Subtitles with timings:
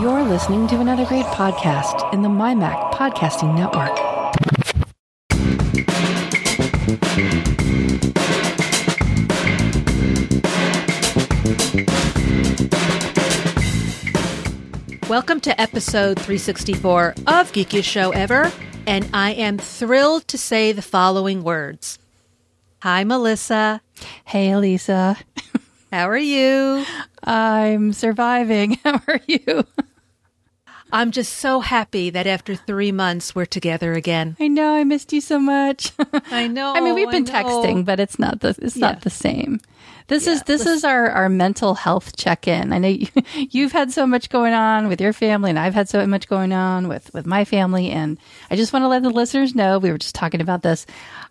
[0.00, 3.96] You're listening to another great podcast in the MyMac Podcasting Network.
[15.08, 18.50] Welcome to episode 364 of Geekiest Show Ever,
[18.86, 21.98] and I am thrilled to say the following words.
[22.80, 23.82] Hi, Melissa.
[24.24, 25.16] Hey, Lisa.
[25.92, 26.84] How are you?
[27.24, 28.78] I'm surviving.
[28.84, 29.64] How are you?
[30.92, 34.36] I'm just so happy that after three months we're together again.
[34.38, 35.92] I know I missed you so much.
[36.30, 36.74] I know.
[36.74, 38.88] I mean, we've been texting, but it's not the it's Yeah.
[38.90, 39.60] not the same.
[40.08, 42.72] This Yeah, is this is our our mental health check in.
[42.72, 43.06] I know you,
[43.50, 46.52] you've had so much going on with your family, and I've had so much going
[46.52, 48.18] on with with my family, and
[48.50, 50.86] I just want to let the listeners know we were just talking about this.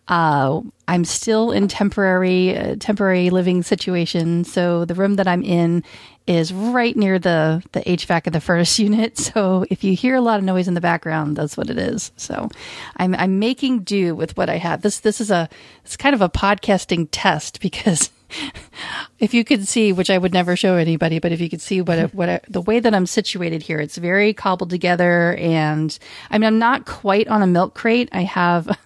[0.07, 5.83] Uh, I'm still in temporary uh, temporary living situation, so the room that I'm in
[6.27, 9.17] is right near the the HVAC of the furnace unit.
[9.17, 12.11] So if you hear a lot of noise in the background, that's what it is.
[12.17, 12.49] So
[12.97, 14.81] I'm I'm making do with what I have.
[14.81, 15.49] This this is a
[15.83, 18.11] it's kind of a podcasting test because
[19.19, 21.81] if you could see, which I would never show anybody, but if you could see
[21.81, 25.97] what what it, the way that I'm situated here, it's very cobbled together, and
[26.29, 28.09] I mean I'm not quite on a milk crate.
[28.11, 28.77] I have.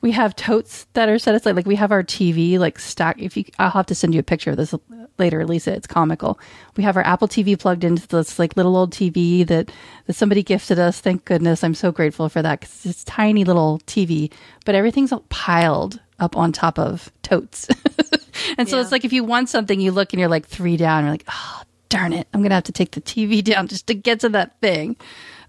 [0.00, 1.54] we have totes that are set aside.
[1.54, 3.22] Like we have our TV like stack.
[3.22, 4.74] If you, I'll have to send you a picture of this
[5.18, 5.72] later, Lisa.
[5.72, 6.38] It's comical.
[6.76, 9.70] We have our Apple TV plugged into this like little old TV that
[10.06, 11.00] that somebody gifted us.
[11.00, 11.62] Thank goodness.
[11.64, 14.32] I'm so grateful for that because it's tiny little TV,
[14.64, 17.66] but everything's all piled up on top of totes.
[18.58, 18.82] and so Yeah.
[18.82, 21.04] it's like if you want something, you look and you're like three down.
[21.04, 23.94] You're like, oh darn it, I'm gonna have to take the TV down just to
[23.94, 24.96] get to that thing.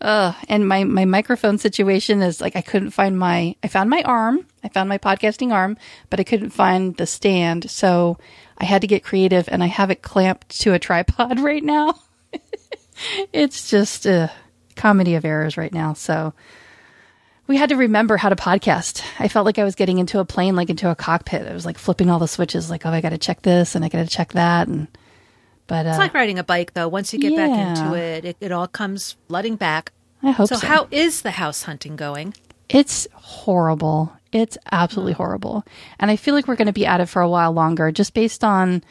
[0.02, 4.03] Uh, and my, my microphone situation is like I couldn't find my I found my
[4.03, 5.77] arm, I found my podcasting arm,
[6.09, 7.69] but I couldn't find the stand.
[7.72, 8.17] So
[8.58, 12.00] I had to get creative and I have it clamped to a tripod right now.
[13.34, 14.31] it's just a
[14.75, 15.94] comedy of errors right now.
[15.94, 16.34] So
[17.47, 19.03] we had to remember how to podcast.
[19.20, 21.47] I felt like I was getting into a plane, like into a cockpit.
[21.47, 23.85] I was like flipping all the switches, like, oh, I got to check this and
[23.85, 24.68] I got to check that.
[24.68, 24.88] And,
[25.68, 26.88] but, uh, It's like riding a bike, though.
[26.88, 29.91] Once you get back into it, it, it all comes flooding back.
[30.24, 30.56] I hope so.
[30.56, 32.34] So, how is the house hunting going?
[32.69, 34.12] It's horrible.
[34.35, 35.23] It's absolutely hmm.
[35.23, 35.63] horrible.
[35.97, 38.13] And I feel like we're going to be at it for a while longer just
[38.13, 38.84] based on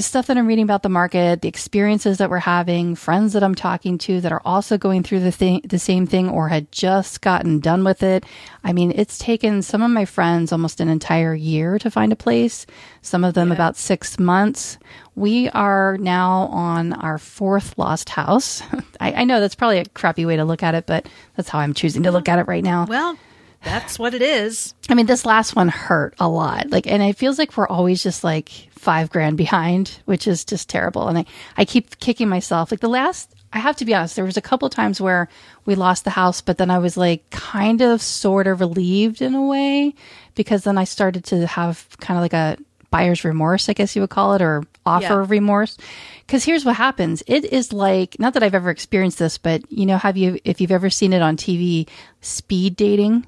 [0.00, 3.54] stuff that I'm reading about the market, the experiences that we're having, friends that I'm
[3.54, 7.22] talking to that are also going through the thing, the same thing or had just
[7.22, 8.26] gotten done with it.
[8.62, 12.16] I mean, it's taken some of my friends almost an entire year to find a
[12.16, 12.66] place,
[13.00, 14.76] some of them about six months.
[15.14, 18.62] We are now on our fourth lost house.
[19.00, 21.60] I, I know that's probably a crappy way to look at it, but that's how
[21.60, 22.84] I'm choosing to look at it right now.
[22.86, 23.16] Well,
[23.62, 24.74] that's what it is.
[24.88, 26.70] I mean, this last one hurt a lot.
[26.70, 30.68] Like, and it feels like we're always just like five grand behind, which is just
[30.68, 31.08] terrible.
[31.08, 31.24] And I,
[31.56, 32.70] I keep kicking myself.
[32.70, 35.28] Like the last, I have to be honest, there was a couple times where
[35.66, 39.34] we lost the house, but then I was like kind of sort of relieved in
[39.34, 39.94] a way
[40.34, 42.56] because then I started to have kind of like a
[42.90, 45.24] buyer's remorse, I guess you would call it, or offer Yeah.
[45.28, 45.76] remorse.
[46.26, 47.22] Because here's what happens.
[47.26, 50.60] It is like, not that I've ever experienced this, but you know, have you, if
[50.60, 51.86] you've ever seen it on TV,
[52.22, 53.26] speed dating?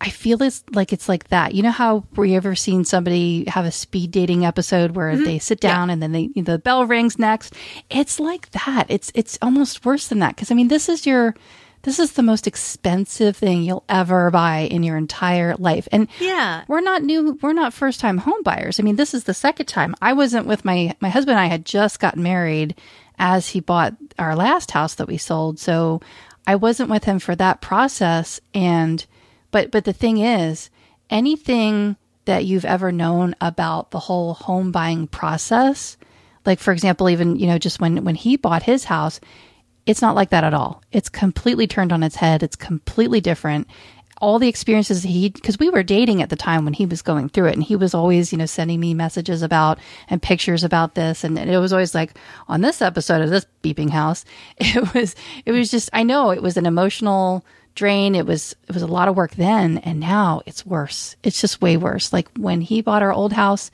[0.00, 1.54] I feel it's like it's like that.
[1.54, 5.24] You know how were you ever seen somebody have a speed dating episode where mm-hmm.
[5.24, 7.54] they sit down and then they the bell rings next?
[7.90, 8.86] It's like that.
[8.88, 11.34] It's it's almost worse than that because I mean this is your
[11.82, 15.86] this is the most expensive thing you'll ever buy in your entire life.
[15.92, 16.64] And Yeah.
[16.66, 18.80] we're not new we're not first time home buyers.
[18.80, 19.94] I mean this is the second time.
[20.00, 22.74] I wasn't with my my husband and I had just gotten married
[23.18, 25.58] as he bought our last house that we sold.
[25.58, 26.00] So
[26.46, 29.04] I wasn't with him for that process and
[29.50, 30.70] but but the thing is,
[31.08, 35.96] anything that you've ever known about the whole home buying process,
[36.46, 39.20] like for example, even you know just when when he bought his house,
[39.86, 40.82] it's not like that at all.
[40.92, 42.42] It's completely turned on its head.
[42.42, 43.66] It's completely different.
[44.20, 47.30] All the experiences he, because we were dating at the time when he was going
[47.30, 49.78] through it, and he was always, you know, sending me messages about
[50.08, 53.88] and pictures about this, and it was always like on this episode of this beeping
[53.88, 54.26] house,
[54.58, 57.44] it was, it was just, I know it was an emotional
[57.74, 58.14] drain.
[58.14, 61.16] It was, it was a lot of work then, and now it's worse.
[61.22, 62.12] It's just way worse.
[62.12, 63.70] Like when he bought our old house,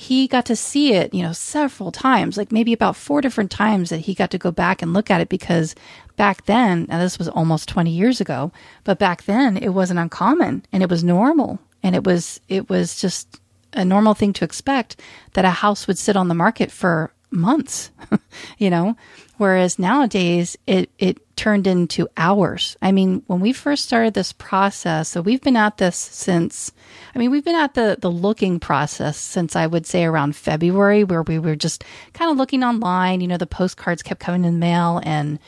[0.00, 3.90] he got to see it, you know, several times, like maybe about four different times
[3.90, 5.74] that he got to go back and look at it because
[6.16, 8.50] back then, now this was almost 20 years ago,
[8.84, 11.58] but back then it wasn't uncommon and it was normal.
[11.82, 13.42] And it was, it was just
[13.74, 14.98] a normal thing to expect
[15.34, 17.90] that a house would sit on the market for months,
[18.56, 18.96] you know,
[19.36, 22.76] whereas nowadays it, it turned into hours.
[22.82, 26.70] I mean, when we first started this process, so we've been at this since,
[27.14, 31.02] I mean, we've been at the, the looking process since I would say around February,
[31.02, 31.82] where we were just
[32.12, 33.22] kind of looking online.
[33.22, 35.38] You know, the postcards kept coming in the mail and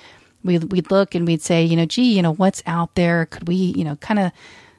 [0.42, 3.26] we'd, we'd look and we'd say, you know, gee, you know, what's out there?
[3.26, 4.32] Could we, you know, kind of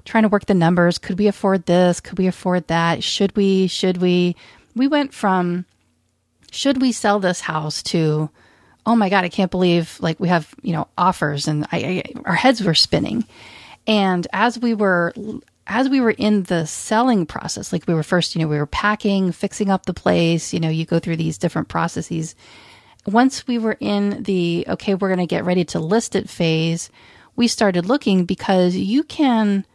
[0.06, 0.98] trying to work the numbers?
[0.98, 2.00] Could we afford this?
[2.00, 3.04] Could we afford that?
[3.04, 3.68] Should we?
[3.68, 4.36] Should we?
[4.75, 5.68] We went from,
[6.50, 8.31] should we sell this house to,
[8.86, 12.04] oh my god, I can't believe like we have you know offers, and I, I,
[12.26, 13.26] our heads were spinning.
[13.86, 15.14] And as we were
[15.68, 18.66] as we were in the selling process, like we were first, you know, we were
[18.66, 20.54] packing, fixing up the place.
[20.54, 22.36] You know, you go through these different processes.
[23.06, 26.90] Once we were in the okay, we're going to get ready to list it phase,
[27.36, 29.66] we started looking because you can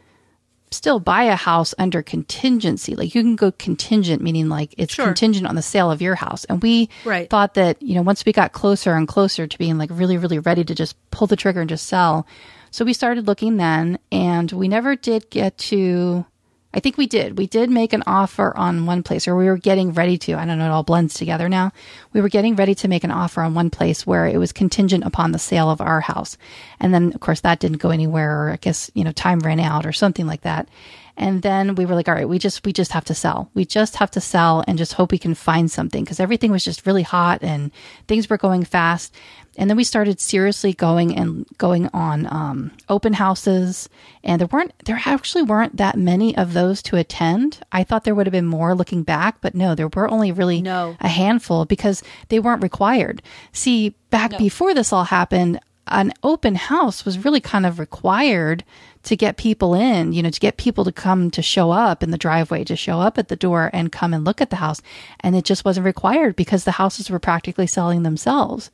[0.71, 2.95] still buy a house under contingency.
[2.95, 5.05] Like you can go contingent, meaning like it's Sure.
[5.05, 6.45] contingent on the sale of your house.
[6.45, 7.29] And we Right.
[7.29, 10.39] thought that, you know, once we got closer and closer to being like really, really
[10.39, 12.27] ready to just pull the trigger and just sell.
[12.71, 16.25] So we started looking then and we never did get to,
[16.71, 17.37] I think we did.
[17.37, 20.33] We did make an offer on one place or we were getting ready to.
[20.33, 21.71] I don't know, it all blends together now.
[22.13, 25.03] We were getting ready to make an offer on one place where it was contingent
[25.03, 26.37] upon the sale of our house.
[26.79, 29.59] And then, of course, that didn't go anywhere or I guess, you know, time ran
[29.59, 30.69] out or something like that.
[31.17, 33.49] And then we were like, all right, we just, we just have to sell.
[33.53, 36.63] We just have to sell and just hope we can find something because everything was
[36.63, 37.71] just really hot and
[38.07, 39.13] things were going fast.
[39.57, 43.89] And then we started seriously going and going on um, open houses,
[44.23, 47.59] and there weren't there actually weren't that many of those to attend.
[47.71, 50.61] I thought there would have been more looking back, but no, there were only really
[50.61, 50.95] No.
[51.01, 53.21] a handful because they weren't required.
[53.51, 58.63] See, back before this all happened, an open house was really kind of required
[59.01, 62.11] to get people in, you know, to get people to come to show up in
[62.11, 64.81] the driveway, to show up at the door and come and look at the house.
[65.21, 68.69] And it just wasn't required because the houses were practically selling themselves.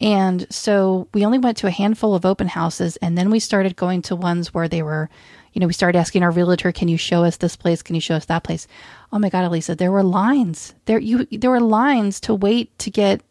[0.00, 3.76] And so we only went to a handful of open houses and then we started
[3.76, 5.08] going to ones where they were,
[5.52, 7.82] you know, we started asking our realtor, can you show us this place?
[7.82, 8.66] Can you show us that place?
[9.12, 10.74] Oh my God, Elisa, there were lines.
[10.84, 13.22] There you there were lines to wait to get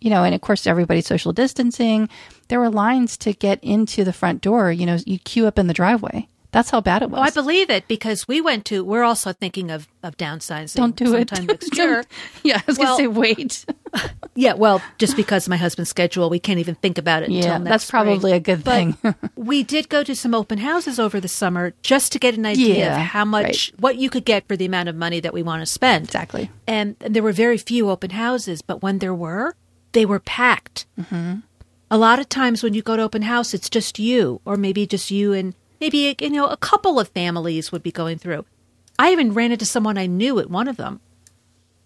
[0.00, 2.08] you know, and of course everybody's social distancing.
[2.48, 4.72] There were lines to get into the front door.
[4.72, 6.28] You know, you queue up in the driveway.
[6.52, 7.18] That's how bad it was.
[7.18, 8.84] Oh, I believe it because we went to.
[8.84, 10.74] We're also thinking of of downsizing.
[10.76, 11.28] Don't do it.
[11.30, 12.04] sometime next year.
[12.44, 13.64] yeah, I was Well- gonna say wait.
[14.34, 17.44] Yeah, well, just because of my husband's schedule, we can't even think about it until
[17.44, 18.34] yeah, that's probably spring.
[18.34, 18.72] a good But
[19.02, 19.14] thing.
[19.36, 22.76] we did go to some open houses over the summer just to get an idea
[22.78, 25.42] Yeah, of how much what you could get for the amount of money that we
[25.42, 26.06] want to spend.
[26.06, 26.50] exactly.
[26.66, 29.54] And, and there were very few open houses, but when there were,
[29.92, 30.86] they were packed.
[30.98, 31.40] Mm-hmm.
[31.90, 34.86] A lot of times when you go to open house, it's just you, or maybe
[34.86, 38.46] just you and maybe you know a couple of families would be going through.
[38.98, 41.00] I even ran into someone I knew at one of them.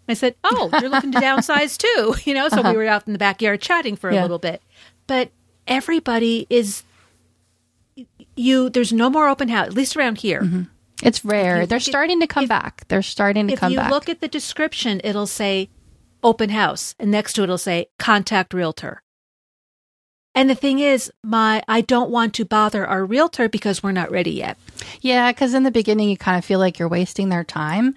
[0.08, 2.48] I said, "Oh, you're looking to downsize too," you know.
[2.48, 2.75] So we uh-huh.
[2.75, 4.62] were out in the backyard chatting for a little bit,
[5.06, 5.31] but
[5.66, 6.84] everybody is
[8.37, 8.70] you.
[8.70, 10.42] There's no more open house, at least around here.
[10.42, 10.62] Mm-hmm.
[11.02, 11.66] It's rare.
[11.66, 12.84] They're starting to come if- back.
[12.88, 13.87] They're starting to come back.
[13.87, 15.70] if you look at the description, it'll say
[16.22, 19.02] open house, and next to it, it'll say contact realtor.
[20.36, 24.10] And the thing is, my I don't want to bother our realtor because we're not
[24.12, 24.58] ready yet.
[25.00, 27.94] yeah, because in the beginning you kind of feel like you're wasting their time.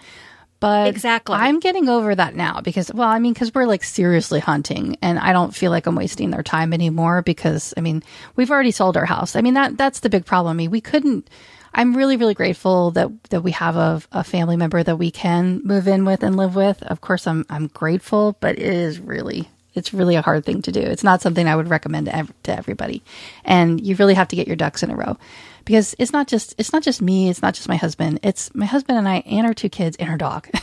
[0.62, 1.36] But Exactly.
[1.36, 5.18] I'm getting over that now because, well, I mean, because we're like seriously hunting, and
[5.18, 8.03] I don't feel like I'm wasting their time anymore because, I mean,
[8.36, 9.38] we've already sold our house.
[9.38, 10.51] I mean, that that's the big problem.
[10.51, 11.30] I mean, we couldn't.
[11.74, 15.62] I'm really, really grateful that that we have a, a family member that we can
[15.63, 16.83] move in with and live with.
[16.83, 20.71] Of course, I'm I'm grateful, but it is really it's really a hard thing to
[20.71, 20.81] do.
[20.81, 23.04] It's not something I would recommend to, ev- to everybody,
[23.45, 25.18] and you really have to get your ducks in a row
[25.66, 28.66] because it's not just it's not just me, it's not just my husband, it's my
[28.66, 30.49] husband and I and our two kids and our dog.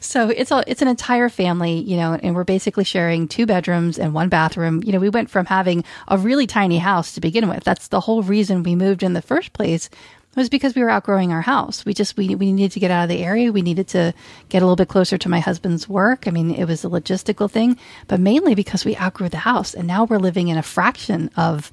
[0.00, 3.98] So it's a it's an entire family, you know, and we're basically sharing two bedrooms
[3.98, 4.82] and one bathroom.
[4.84, 7.64] You know, we went from having a really tiny house to begin with.
[7.64, 9.90] That's the whole reason we moved in the first place
[10.36, 11.84] was because we were outgrowing our house.
[11.84, 13.52] We just we we needed to get out of the area.
[13.52, 14.14] We needed to
[14.48, 16.28] get a little bit closer to my husband's work.
[16.28, 19.86] I mean, it was a logistical thing, but mainly because we outgrew the house and
[19.86, 21.70] now we're living in a fraction of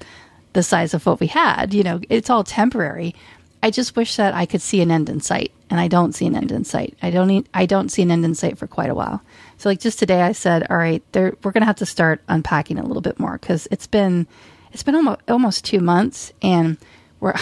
[0.52, 1.74] the size of what we had.
[1.74, 3.14] You know, it's all temporary.
[3.62, 6.26] I just wish that I could see an end in sight, and I don't see
[6.26, 6.96] an end in sight.
[7.02, 9.22] I don't need, I don't see an end in sight for quite a while.
[9.56, 12.20] So, like just today, I said, "All right, there, we're going to have to start
[12.28, 14.26] unpacking a little bit more because it's been
[14.72, 16.76] it's been almost almost two months, and
[17.20, 17.34] we're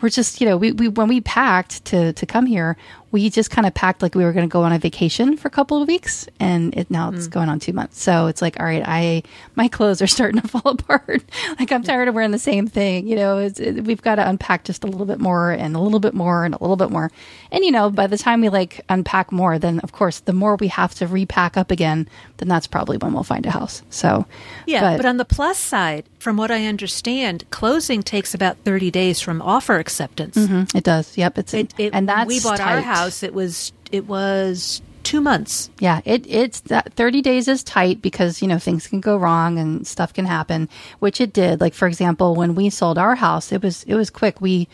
[0.00, 2.76] we're just you know we, we when we packed to to come here,
[3.10, 5.48] we just kind of packed like we were going to go on a vacation for
[5.48, 7.30] a couple of weeks and it now it's mm.
[7.30, 8.02] going on two months.
[8.02, 9.22] So it's like all right i
[9.54, 11.22] my clothes are starting to fall apart.
[11.58, 14.64] Like i'm tired of wearing the same thing you know it, we've got to unpack
[14.64, 17.10] just a little bit more and a little bit more and a little bit more.
[17.50, 20.56] And you know by the time we like unpack more then of course the more
[20.56, 23.82] we have to repack up again then that's probably when we'll find a house.
[23.90, 24.26] So
[24.66, 28.90] yeah but, but on the plus side from what i understand closing takes about 30
[28.90, 32.58] days from offer acceptance mm-hmm, it does yep it's it, it, and that's we bought
[32.58, 32.76] tight.
[32.76, 35.70] our house it was it was two months.
[35.78, 39.58] Yeah, it it's that thirty days is tight because you know things can go wrong
[39.58, 40.68] and stuff can happen,
[40.98, 41.62] which it did.
[41.62, 44.42] Like for example, when we sold our house, it was it was quick.
[44.42, 44.68] We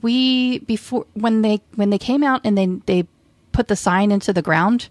[0.00, 3.08] we before when they when they came out and they they
[3.50, 4.88] put the sign into the ground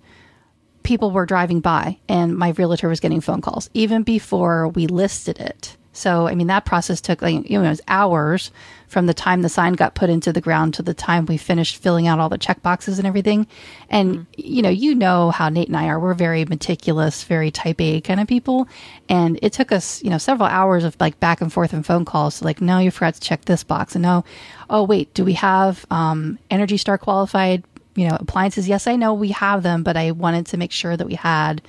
[0.83, 5.39] people were driving by and my realtor was getting phone calls even before we listed
[5.39, 8.51] it so, I mean, that process took like, you know, it was hours
[8.87, 11.77] from the time the sign got put into the ground to the time we finished
[11.77, 13.45] filling out all the check boxes and everything.
[13.89, 14.23] And, mm-hmm.
[14.35, 15.99] you know, you know how Nate and I are.
[15.99, 18.69] We're very meticulous, very type A kind of people.
[19.09, 22.05] And it took us, you know, several hours of like back and forth and phone
[22.05, 22.35] calls.
[22.35, 23.95] So like, no, you forgot to check this box.
[23.95, 24.23] And no,
[24.69, 27.63] oh, wait, do we have um, Energy Star qualified,
[27.95, 28.67] you know, appliances?
[28.67, 31.61] Yes, I know we have them, but I wanted to make sure that we had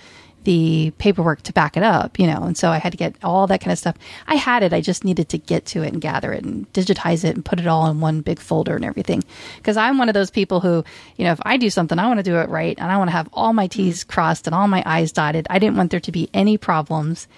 [0.45, 3.47] the paperwork to back it up, you know, and so I had to get all
[3.47, 3.97] that kind of stuff.
[4.27, 7.25] I had it, I just needed to get to it and gather it and digitize
[7.25, 9.23] it and put it all in one big folder and everything.
[9.57, 10.85] Because I'm one of those people who,
[11.17, 13.09] you know, if I do something, I want to do it right and I want
[13.09, 15.47] to have all my T's crossed and all my I's dotted.
[15.51, 17.29] I didn't want there to be any problems.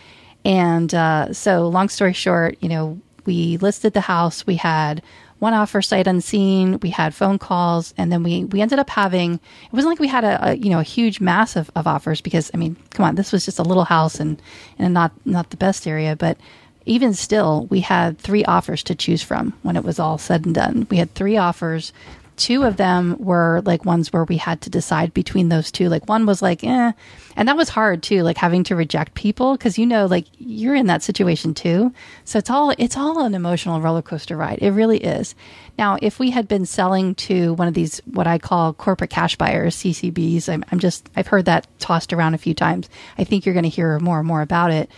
[0.45, 4.47] And uh, so, long story short, you know, we listed the house.
[4.47, 5.03] We had
[5.45, 6.81] one offer sight unseen.
[6.81, 9.35] We had phone calls, and then we we ended up having.
[9.35, 12.23] It wasn't like we had a, a you know a huge mass of, of offers
[12.23, 14.41] because I mean, come on, this was just a little house and
[14.79, 16.39] and not not the best area, but
[16.87, 20.55] even still, we had three offers to choose from when it was all said and
[20.55, 20.87] done.
[20.91, 21.93] We had three offers
[22.37, 25.89] two of them were like ones where we had to decide between those two.
[25.89, 26.93] Like one was like, eh,
[27.37, 30.75] and that was hard too, like having to reject people because you know, like you're
[30.75, 31.93] in that situation too.
[32.25, 34.59] So it's all it's all an emotional roller coaster ride.
[34.61, 35.35] It really is.
[35.79, 39.37] Now, if we had been selling to one of these what I call corporate cash
[39.37, 42.89] buyers, CCBs, I'm, I'm just I've heard that tossed around a few times.
[43.19, 44.91] I think you're going to hear more and more about it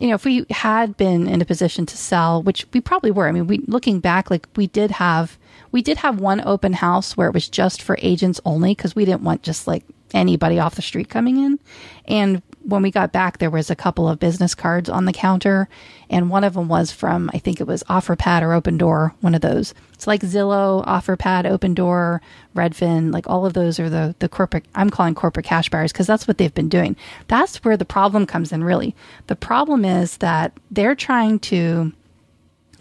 [0.00, 3.28] you know, if we had been in a position to sell, which we probably were,
[3.28, 5.38] I mean, we looking back, like we did have
[5.72, 9.04] we did have one open house where it was just for agents only because we
[9.04, 11.58] didn't want just like anybody off the street coming in.
[12.06, 15.68] And when we got back, there was a couple of business cards on the counter,
[16.08, 19.40] and one of them was from I think it was OfferPad or Opendoor, one of
[19.40, 19.74] those.
[19.94, 22.20] It's like Zillow, OfferPad, Opendoor,
[22.54, 24.66] Redfin, like all of those are the the corporate.
[24.74, 26.96] I'm calling corporate cash buyers because that's what they've been doing.
[27.28, 28.62] That's where the problem comes in.
[28.62, 28.94] Really,
[29.26, 31.92] the problem is that they're trying to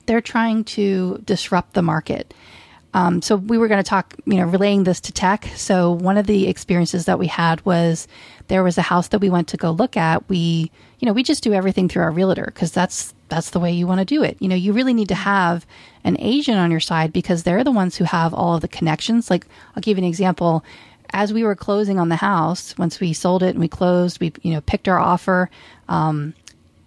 [0.05, 2.33] they're trying to disrupt the market
[2.93, 5.47] um, so we were going to talk, you know, relaying this to tech.
[5.55, 8.07] So one of the experiences that we had was
[8.47, 10.27] there was a house that we went to go look at.
[10.27, 13.71] We, you know, we just do everything through our realtor because that's that's the way
[13.71, 14.35] you want to do it.
[14.41, 15.65] You know, you really need to have
[16.03, 19.29] an agent on your side because they're the ones who have all of the connections.
[19.29, 20.65] Like I'll give you an example.
[21.13, 24.33] As we were closing on the house, once we sold it and we closed, we
[24.41, 25.49] you know picked our offer.
[25.87, 26.33] Um,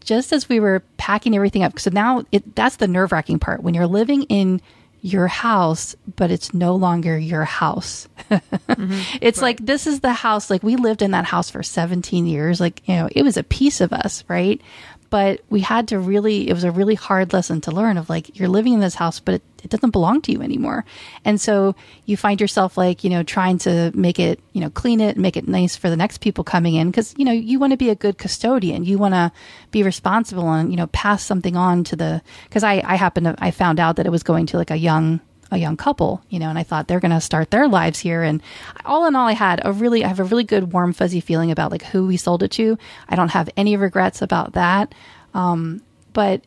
[0.02, 3.62] just as we were packing everything up, so now it, that's the nerve wracking part
[3.62, 4.60] when you're living in
[5.04, 8.08] your house, but it's no longer your house.
[8.30, 9.18] mm-hmm.
[9.20, 9.48] It's right.
[9.48, 10.48] like, this is the house.
[10.48, 12.58] Like, we lived in that house for 17 years.
[12.58, 14.62] Like, you know, it was a piece of us, right?
[15.10, 18.38] But we had to really it was a really hard lesson to learn of like
[18.38, 20.84] you're living in this house but it, it doesn't belong to you anymore.
[21.24, 25.00] And so you find yourself like you know trying to make it you know clean
[25.00, 27.72] it make it nice for the next people coming in because you know you want
[27.72, 28.84] to be a good custodian.
[28.84, 29.32] You want to
[29.70, 33.34] be responsible and you know pass something on to the because i i happened to
[33.38, 35.20] i found out that it was going to like a young
[35.54, 38.22] a young couple, you know, and I thought they're going to start their lives here.
[38.22, 38.42] And
[38.84, 41.50] all in all, I had a really, I have a really good warm, fuzzy feeling
[41.50, 42.76] about like who we sold it to.
[43.08, 44.94] I don't have any regrets about that.
[45.32, 45.82] Um,
[46.12, 46.42] but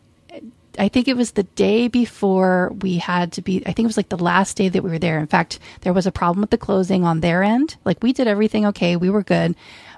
[0.79, 3.97] I think it was the day before we had to be, I think it was
[3.97, 5.19] like the last day that we were there.
[5.19, 7.75] In fact, there was a problem with the closing on their end.
[7.83, 8.95] Like we did everything okay.
[8.95, 9.55] We were good.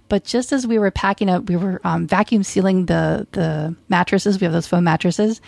[0.08, 4.40] But just as we were packing up, we were um, vacuum sealing the the mattresses.
[4.40, 5.40] We have those foam mattresses,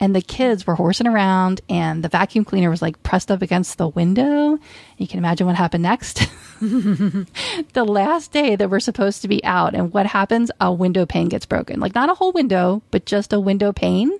[0.00, 3.78] and the kids were horsing around and the vacuum cleaner was like pressed up against
[3.78, 4.58] the window.
[4.96, 6.28] You can imagine what happened next.
[6.60, 10.50] the last day that we're supposed to be out and what happens?
[10.60, 11.80] A window pane gets broken.
[11.80, 14.12] Like not a whole window, but just a window pane.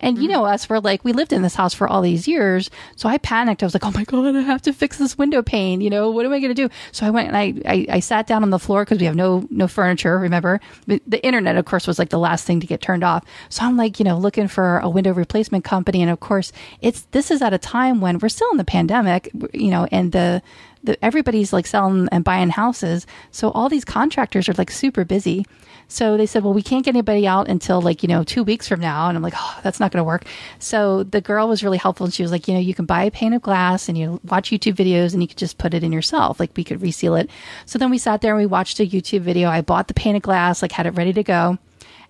[0.00, 0.22] And mm-hmm.
[0.22, 2.70] you know us, we're like, we lived in this house for all these years.
[2.96, 3.62] So I panicked.
[3.62, 5.80] I was like, oh my God, I have to fix this window pane.
[5.80, 6.68] You know, what am I going to do?
[6.92, 9.16] So I went and I, I, I sat down on the floor because we have
[9.16, 10.60] no, no furniture, remember?
[10.86, 13.24] The internet, of course, was like the last thing to get turned off.
[13.48, 16.02] So I'm like, you know, looking for a window replacement company.
[16.02, 19.30] And of course, it's, this is at a time when we're still in the pandemic,
[19.52, 20.42] you know, and the,
[20.84, 23.06] the, everybody's like selling and buying houses.
[23.30, 25.44] So all these contractors are like super busy.
[25.88, 28.66] So they said, well, we can't get anybody out until like, you know, two weeks
[28.66, 29.08] from now.
[29.08, 30.24] And I'm like, oh, that's not going to work.
[30.58, 32.06] So the girl was really helpful.
[32.06, 34.20] And she was like, you know, you can buy a pane of glass and you
[34.24, 36.40] watch YouTube videos and you could just put it in yourself.
[36.40, 37.30] Like we could reseal it.
[37.66, 39.48] So then we sat there and we watched a YouTube video.
[39.48, 41.58] I bought the pane of glass, like had it ready to go.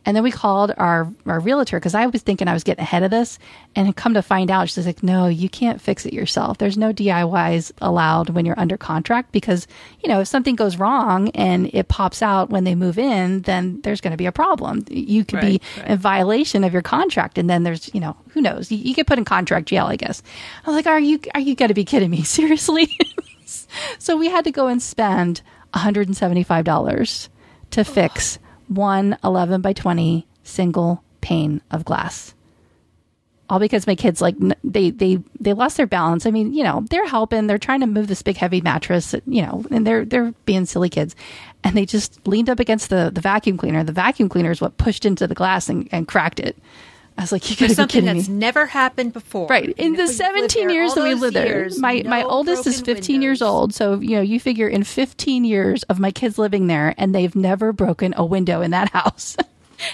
[0.06, 3.02] And then we called our, our realtor because I was thinking I was getting ahead
[3.02, 3.40] of this
[3.74, 6.58] and come to find out, she's like, no, you can't fix it yourself.
[6.58, 9.66] There's no DIYs allowed when you're under contract because,
[10.02, 13.80] you know, if something goes wrong and it pops out when they move in, then
[13.82, 14.84] there's going to be a problem.
[14.88, 15.90] You could right, be right.
[15.90, 17.36] in violation of your contract.
[17.36, 18.70] And then there's, you know, who knows?
[18.70, 20.22] You, you get put in contract jail, I guess.
[20.64, 22.22] I was like, are you, are you going to be kidding me?
[22.22, 22.96] Seriously?
[23.98, 25.42] so we had to go and spend
[25.74, 27.28] $175
[27.70, 32.34] to oh, fix one 11 by 20 single pane of glass.
[33.48, 36.26] All because my kids like they they they lost their balance.
[36.26, 37.46] I mean, you know, they're helping.
[37.46, 40.88] They're trying to move this big heavy mattress, you know, and they're they're being silly
[40.88, 41.14] kids.
[41.62, 43.84] And they just leaned up against the the vacuum cleaner.
[43.84, 46.56] The vacuum cleaner is what pushed into the glass and, and cracked it.
[47.18, 48.34] I was like, you gotta something be that's me.
[48.34, 49.46] never happened before.
[49.48, 49.70] Right.
[49.78, 53.22] In the 17 years that we lived there, my, no my oldest is 15 windows.
[53.24, 53.72] years old.
[53.74, 57.34] So, you know, you figure in 15 years of my kids living there and they've
[57.34, 59.36] never broken a window in that house.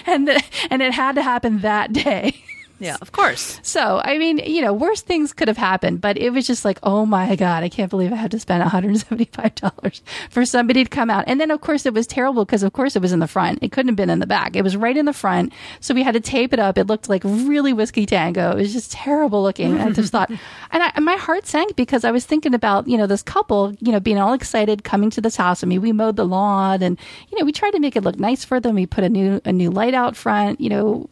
[0.05, 2.35] and, the, and it had to happen that day.
[2.83, 3.59] Yeah, of course.
[3.63, 6.79] So, I mean, you know, worse things could have happened, but it was just like,
[6.83, 11.09] oh my God, I can't believe I had to spend $175 for somebody to come
[11.09, 11.23] out.
[11.27, 13.59] And then, of course, it was terrible because, of course, it was in the front.
[13.61, 14.55] It couldn't have been in the back.
[14.55, 15.53] It was right in the front.
[15.79, 16.77] So we had to tape it up.
[16.77, 18.51] It looked like really whiskey tango.
[18.51, 19.79] It was just terrible looking.
[19.79, 20.29] I just thought,
[20.71, 23.73] and, I, and my heart sank because I was thinking about, you know, this couple,
[23.79, 25.63] you know, being all excited coming to this house.
[25.63, 26.99] I mean, we mowed the lawn and,
[27.31, 28.75] you know, we tried to make it look nice for them.
[28.75, 31.09] We put a new, a new light out front, you know,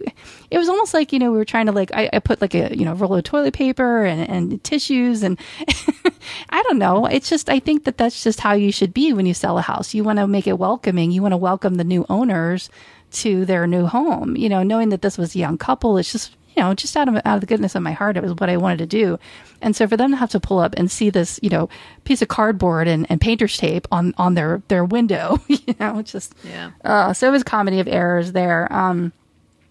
[0.50, 2.42] it was almost like, you know, we were trying trying to like I, I put
[2.42, 5.40] like a you know roll of toilet paper and, and tissues and
[6.50, 7.06] I don't know.
[7.06, 9.62] It's just I think that that's just how you should be when you sell a
[9.62, 9.94] house.
[9.94, 11.12] You want to make it welcoming.
[11.12, 12.70] You want to welcome the new owners
[13.12, 14.36] to their new home.
[14.36, 17.08] You know, knowing that this was a young couple, it's just you know, just out
[17.08, 19.20] of out of the goodness of my heart, it was what I wanted to do.
[19.62, 21.70] And so for them to have to pull up and see this, you know,
[22.04, 26.12] piece of cardboard and, and painter's tape on on their their window, you know, it's
[26.12, 26.72] just yeah.
[26.84, 28.72] Uh, so it was comedy of errors there.
[28.74, 29.14] Um,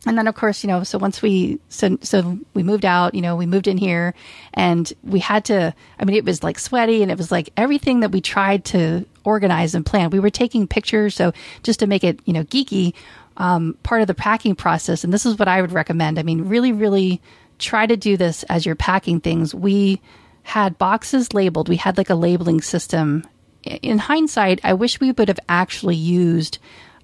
[0.06, 3.20] and then of course you know so once we so so we moved out you
[3.20, 4.14] know we moved in here
[4.54, 8.00] and we had to i mean it was like sweaty and it was like everything
[8.00, 10.10] that we tried to organize and plan.
[10.10, 12.94] We were taking pictures so just to make it you know geeky
[13.36, 15.04] um, part of the packing process.
[15.04, 16.18] And this is what i would recommend.
[16.18, 17.20] I mean really really
[17.58, 19.54] try to do this as you're packing things.
[19.54, 20.00] We
[20.42, 21.68] had boxes labeled.
[21.68, 23.26] We had like a labeling system.
[23.64, 26.58] In hindsight i wish we would have actually used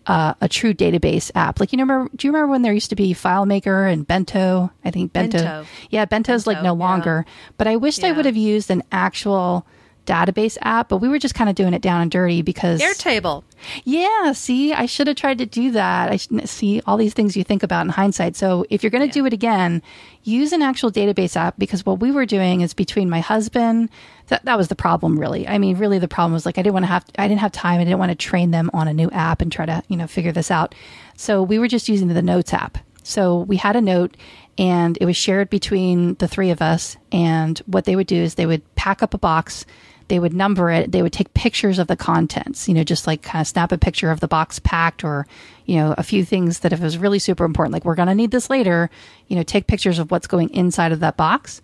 [0.07, 1.61] uh, a true database app.
[1.61, 2.11] Like you remember?
[2.15, 4.71] Do you remember when there used to be FileMaker and Bento?
[4.85, 5.39] I think Bento.
[5.39, 5.67] Bento.
[5.91, 7.25] Yeah, Bento's Bento, like no longer.
[7.27, 7.33] yeah.
[7.59, 9.67] But I wished I would have used an actual
[10.07, 10.89] database app.
[10.89, 13.43] But we were just kind of doing it down and dirty because Airtable.
[13.85, 16.11] yeah, see, I should have tried to do that.
[16.11, 18.37] I should see all these things you think about in hindsight.
[18.37, 19.23] So if you're going to Yeah.
[19.23, 19.83] do it again,
[20.23, 23.91] use an actual database app because what we were doing is between my husband.
[24.29, 25.47] That, that was the problem, really.
[25.47, 27.53] I mean, really, the problem was like I didn't want to have, I didn't have
[27.53, 27.81] time.
[27.81, 30.07] I didn't want to train them on a new app and try to, you know,
[30.07, 30.75] figure this out.
[31.17, 32.79] So we were just using the Notes app.
[33.05, 34.17] So we had a note
[34.59, 36.97] and it was shared between the three of us.
[37.13, 39.65] And what they would do is they would pack up a box,
[40.09, 43.23] they would number it, they would take pictures of the contents, you know, just like
[43.23, 45.27] kind of snap a picture of the box packed or,
[45.65, 48.09] you know, a few things that if it was really super important, like we're going
[48.09, 48.89] to need this later,
[49.29, 51.61] you know, take pictures of what's going inside of that box.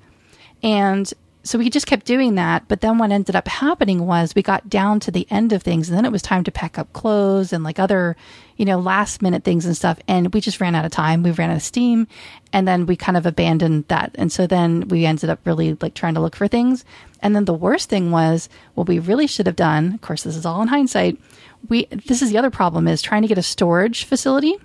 [0.63, 1.13] And
[1.45, 2.69] so we just kept doing that.
[2.69, 5.89] But then what ended up happening was we got down to the end of things
[5.89, 8.17] and then it was time to pack up clothes and like other,
[8.57, 9.99] you know, last minute things and stuff.
[10.07, 11.23] And we just ran out of time.
[11.23, 12.07] We ran out of steam
[12.53, 14.15] and then we kind of abandoned that.
[14.15, 16.85] And so then we ended up really like trying to look for things.
[17.21, 19.95] And then the worst thing was what we really should have done.
[19.95, 21.21] Of course, this is all in hindsight.
[21.69, 24.59] We, this is the other problem is trying to get a storage facility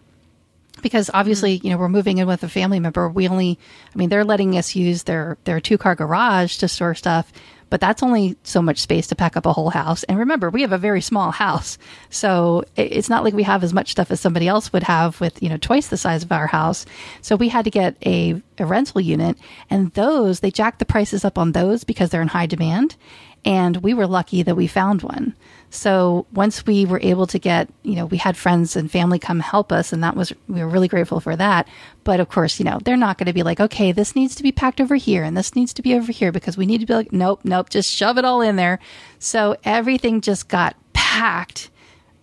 [0.82, 1.63] because obviously mm.
[1.63, 3.10] you know we're moving in with a family member.
[3.10, 3.60] We only
[3.94, 7.32] i mean they're letting us use their their two car garage to store stuff
[7.70, 10.04] but that's only so much space to pack up a whole house.
[10.04, 11.78] And remember we have a very small house.
[12.10, 15.42] So it's not like we have as much stuff as somebody else would have with
[15.42, 16.86] you know twice the size of our house.
[17.22, 19.38] So we had to get a, a rental unit
[19.70, 22.96] and those they jacked the prices up on those because they're in high demand
[23.47, 25.33] and we were lucky that we found one.
[25.69, 29.39] So once we were able to get, you know, we had friends and family come
[29.39, 31.65] help us, and that was we were really grateful for that.
[32.03, 34.43] But of course, you know, they're not going to be like, okay, this needs to
[34.43, 36.86] be packed over here, and this needs to be over here because we need to
[36.86, 38.79] be like, nope, nope, just shove it all in there.
[39.17, 41.69] So everything just got packed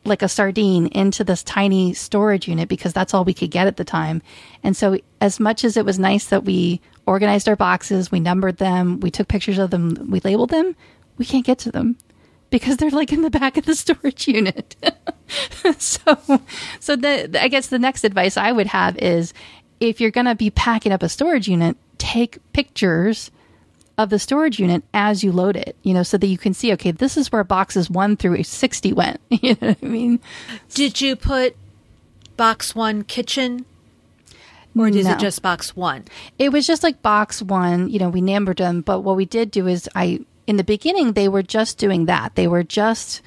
[0.05, 3.79] like a sardine into this tiny storage unit because that's all we could get at
[3.79, 4.21] the time.
[4.63, 8.59] And so, as much as it was nice that we organized our boxes, we numbered
[8.59, 10.77] them, we took pictures of them, we labeled them,
[11.19, 11.97] we can't get to them
[12.51, 14.77] because they're like in the back of the storage unit.
[15.79, 16.19] so,
[16.81, 19.33] so the, I guess the next advice I would have is
[19.81, 23.31] if you're going to be packing up a storage unit, take pictures
[23.97, 26.73] of the storage unit as you load it, you know, so that you can see,
[26.73, 29.21] okay, this is where boxes one through 60 went.
[29.31, 30.21] You know what I mean?
[30.75, 31.57] Did you put
[32.37, 33.65] box one kitchen
[34.77, 35.13] or is No.
[35.13, 36.05] it just box one?
[36.39, 39.51] It was just like box one, you know, we numbered them, but what we did
[39.53, 42.35] do is I, in the beginning, they were just doing that.
[42.35, 43.23] They were just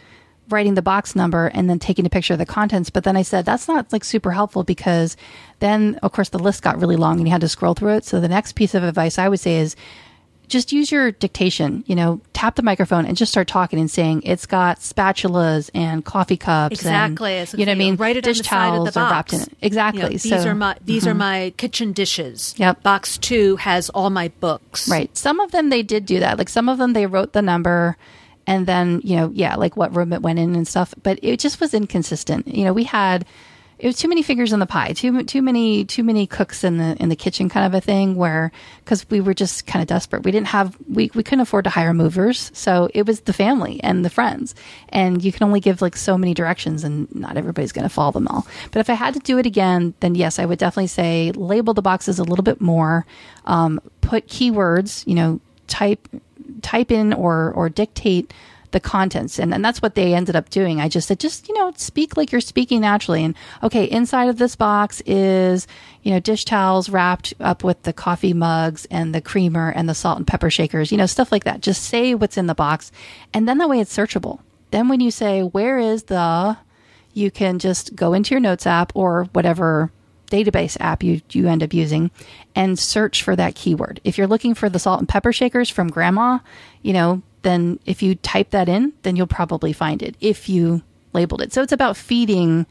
[0.49, 2.89] writing the box number and then taking a picture of the contents.
[2.89, 5.17] But then I said, that's not like super helpful because
[5.59, 8.05] then, of course, the list got really long and you had to scroll through it.
[8.05, 9.75] So the next piece of advice I would say is
[10.47, 14.21] just use your dictation, you know, tap the microphone and just start talking and saying
[14.23, 16.73] it's got spatulas and coffee cups.
[16.73, 17.35] Exactly.
[17.35, 17.95] And, you know what I mean?
[17.95, 19.53] Write it on Dish the side of towels the are wrapped in it.
[19.61, 19.99] Exactly.
[19.99, 20.47] You know, these so, mm-hmm.
[20.47, 22.55] are my these are my kitchen dishes.
[22.57, 22.83] Yep.
[22.83, 24.89] Box two has all my books.
[24.89, 25.15] Right.
[25.17, 26.37] Some of them they did do that.
[26.37, 27.97] Like some of them they wrote the number
[28.45, 31.39] and then, you know, yeah, like what room it went in and stuff, but it
[31.39, 32.47] just was inconsistent.
[32.47, 33.25] You know, we had
[33.79, 36.77] it was too many fingers in the pie, too too many too many cooks in
[36.77, 38.51] the in the kitchen kind of a thing where
[38.85, 40.23] cuz we were just kind of desperate.
[40.23, 43.79] We didn't have we we couldn't afford to hire movers, so it was the family
[43.83, 44.55] and the friends.
[44.89, 48.11] And you can only give like so many directions and not everybody's going to follow
[48.11, 48.47] them all.
[48.71, 51.73] But if I had to do it again, then yes, I would definitely say label
[51.73, 53.05] the boxes a little bit more.
[53.45, 56.07] Um, put keywords, you know, type
[56.61, 58.33] type in or or dictate
[58.71, 59.39] the contents.
[59.39, 60.79] And, and that's what they ended up doing.
[60.79, 63.23] I just said just you know speak like you're speaking naturally.
[63.23, 65.67] And okay inside of this box is
[66.03, 69.95] you know dish towels wrapped up with the coffee mugs and the creamer and the
[69.95, 71.61] salt and pepper shakers you know stuff like that.
[71.61, 72.91] Just say what's in the box.
[73.33, 74.39] And then that way it's searchable.
[74.71, 76.57] Then when you say where is the
[77.13, 79.91] you can just go into your notes app or whatever
[80.29, 82.11] database app you, you end up using
[82.55, 83.99] and search for that keyword.
[84.03, 86.39] If you're looking for the salt and pepper shakers from grandma,
[86.81, 90.81] you know, then if you type that in, then you'll probably find it if you
[91.13, 91.53] labeled it.
[91.53, 92.65] So it's about feeding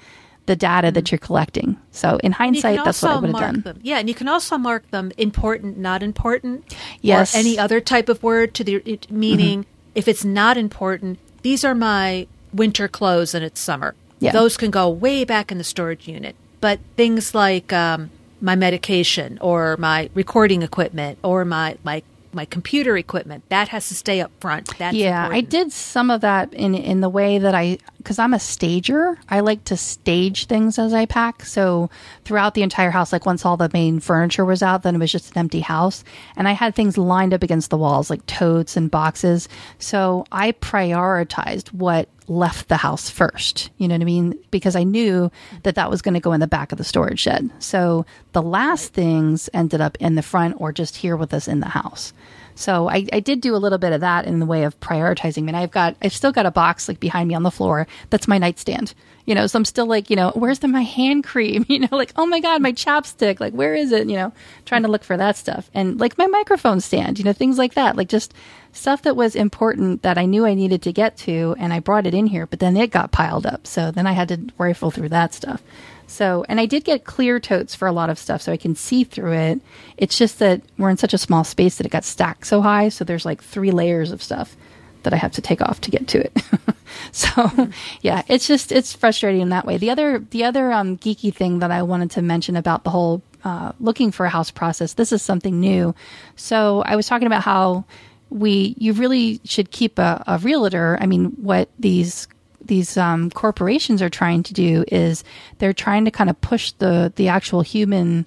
[0.44, 1.76] the data that you're collecting.
[1.90, 3.60] So in hindsight, that's what I would have done.
[3.62, 3.80] them.
[3.82, 6.72] Yeah, and you can also mark them important, not important.
[7.00, 7.34] Yes.
[7.34, 9.70] Or any other type of word to the it, meaning Mm-hmm.
[9.96, 13.94] if it's not important, these are my winter clothes and it's summer.
[14.20, 14.32] Yeah.
[14.32, 16.36] Those can go way back in the storage unit.
[16.66, 22.02] But things like um, my medication or my recording equipment or my my
[22.32, 24.76] my computer equipment that has to stay up front.
[24.76, 28.34] That's yeah, I did some of that in in the way that I because I'm
[28.34, 29.18] a stager.
[29.28, 31.44] I like to stage things as I pack.
[31.44, 31.90] So
[32.24, 35.10] throughout the entire house, like once all the main furniture was out, then it was
[35.10, 36.04] just an empty house,
[36.36, 39.48] and I had things lined up against the walls like totes and boxes.
[39.80, 43.70] So I prioritized what left the house first.
[43.76, 44.38] You know what I mean?
[44.52, 45.32] Because I knew
[45.64, 47.50] that that was going to go in the back of the storage shed.
[47.58, 51.58] So the last things ended up in the front or just here with us in
[51.58, 52.12] the house.
[52.56, 55.44] So I, I did do a little bit of that in the way of prioritizing.
[55.44, 57.86] Mean, I've got, I've still got a box like behind me on the floor.
[58.10, 58.94] That's my nightstand.
[59.26, 61.64] You know, so I'm still like, you know, where's the my hand cream?
[61.76, 63.38] You know, like, oh my god, my chapstick.
[63.38, 64.08] Like, where is it?
[64.08, 64.32] You know,
[64.64, 67.18] trying to look for that stuff and like my microphone stand.
[67.18, 67.96] You know, things like that.
[67.96, 68.32] Like just
[68.72, 72.06] stuff that was important that I knew I needed to get to, and I brought
[72.06, 72.46] it in here.
[72.46, 75.62] But then it got piled up, so then I had to rifle through that stuff.
[76.06, 78.74] So, and I did get clear totes for a lot of stuff so I can
[78.74, 79.60] see through it.
[79.96, 82.88] It's just that we're in such a small space that it got stacked so high.
[82.88, 84.56] So there's like three layers of stuff
[85.02, 86.32] that I have to take off to get to it.
[87.12, 87.70] so
[88.02, 89.78] yeah, it's just, it's frustrating in that way.
[89.78, 93.22] The other, the other, um, geeky thing that I wanted to mention about the whole,
[93.44, 95.94] uh, looking for a house process, this is something new.
[96.36, 97.84] So I was talking about how
[98.30, 100.98] we, you really should keep a, a realtor.
[101.00, 102.26] I mean, what these
[102.66, 105.24] these um, corporations are trying to do is
[105.58, 108.26] they're trying to kind of push the the actual human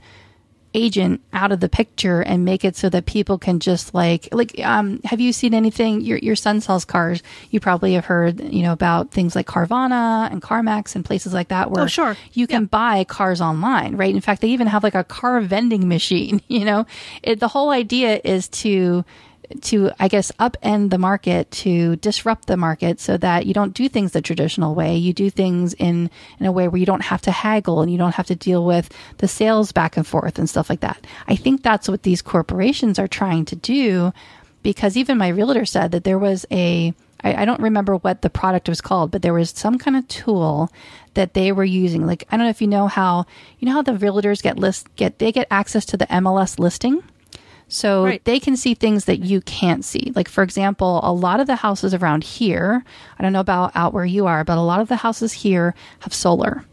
[0.76, 4.54] agent out of the picture and make it so that people can just like like
[4.64, 7.24] um have you seen anything your your son sells cars.
[7.50, 11.48] You probably have heard you know about things like Carvana and CarMax and places like
[11.48, 12.16] that where Oh, sure.
[12.34, 14.14] you can buy cars online right?
[14.14, 16.86] In fact they even have like a car vending machine you know?
[17.24, 19.04] It, the whole idea is to
[19.62, 23.90] to I guess upend the market to disrupt the market so that you don't do
[23.90, 24.96] things the traditional way.
[24.96, 26.10] You do things in
[26.40, 28.66] in a way where you don't have to haggle and you don't have to deal
[28.66, 31.06] with the sales back and forth and stuff like that.
[31.28, 34.14] I think that's what these corporations are trying to do
[34.62, 38.30] because even my realtor said that there was a I, I don't remember what the
[38.30, 40.72] product was called, but there was some kind of tool
[41.16, 42.06] that they were using.
[42.06, 43.26] Like I don't know if you know how
[43.60, 47.04] you know how the realtors get list get they get access to the MLS listing.
[47.70, 48.24] So Right.
[48.26, 50.12] they can see things that you can't see.
[50.16, 52.84] Like, for example, a lot of the houses around here,
[53.18, 55.76] I don't know about out where you are, but a lot of the houses here
[56.00, 56.66] have solar.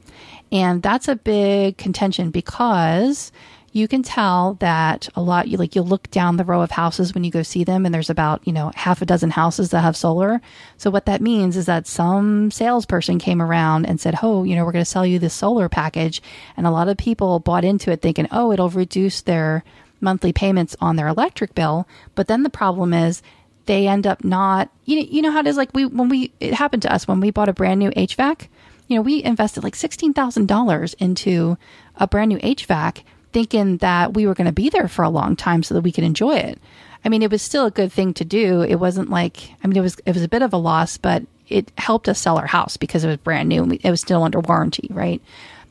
[0.50, 3.30] And that's a big contention because
[3.72, 7.12] you can tell that a lot you like you'll look down the row of houses
[7.12, 9.82] when you go see them and there's about you know half a dozen houses that
[9.82, 10.40] have solar
[10.78, 14.64] so what that means is that some salesperson came around and said oh you know
[14.64, 16.22] we're going to sell you this solar package
[16.56, 19.62] and a lot of people bought into it thinking oh it'll reduce their
[20.00, 23.22] monthly payments on their electric bill but then the problem is
[23.66, 26.32] they end up not you know, you know how it is like we when we
[26.40, 28.48] it happened to us when we bought a brand new HVAC
[28.88, 31.58] you know we invested like $16,000 into
[31.96, 35.36] a brand new HVAC thinking that we were going to be there for a long
[35.36, 36.58] time so that we could enjoy it.
[37.04, 38.62] I mean, it was still a good thing to do.
[38.62, 41.22] It wasn't like, I mean, it was, it was a bit of a loss, but
[41.48, 44.40] it helped us sell our house because it was brand new it was still under
[44.40, 45.20] warranty, right?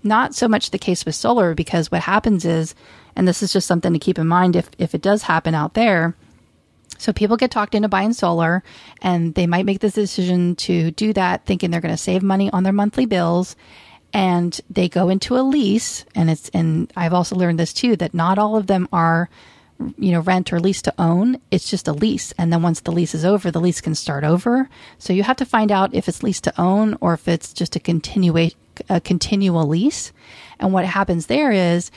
[0.05, 2.75] Not so much the case with solar because what happens is,
[3.15, 5.73] and this is just something to keep in mind if, if it does happen out
[5.73, 6.15] there.
[6.99, 8.63] So people get talked into buying solar
[9.01, 12.51] and they might make this decision to do that thinking they're going to save money
[12.51, 13.55] on their monthly bills
[14.13, 18.13] and they go into a lease and it's and I've also learned this too that
[18.13, 19.27] not all of them are
[19.97, 22.93] you know rent or lease to own it's just a lease and then once the
[22.93, 26.07] lease is over the lease can start over so you have to find out if
[26.07, 28.31] it's lease to own or if it's just a continue
[28.89, 30.11] a continual lease
[30.59, 31.91] and what happens there is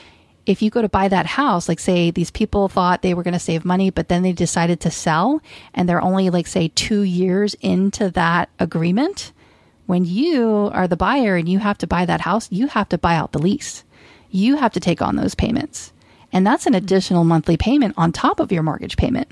[0.45, 3.33] if you go to buy that house like say these people thought they were going
[3.33, 5.41] to save money but then they decided to sell
[5.73, 9.31] and they're only like say 2 years into that agreement
[9.89, 12.97] when you are the buyer and you have to buy that house, you have to
[12.99, 13.83] buy out the lease.
[14.29, 15.91] You have to take on those payments.
[16.31, 19.31] And that's an additional monthly payment on top of your mortgage payment.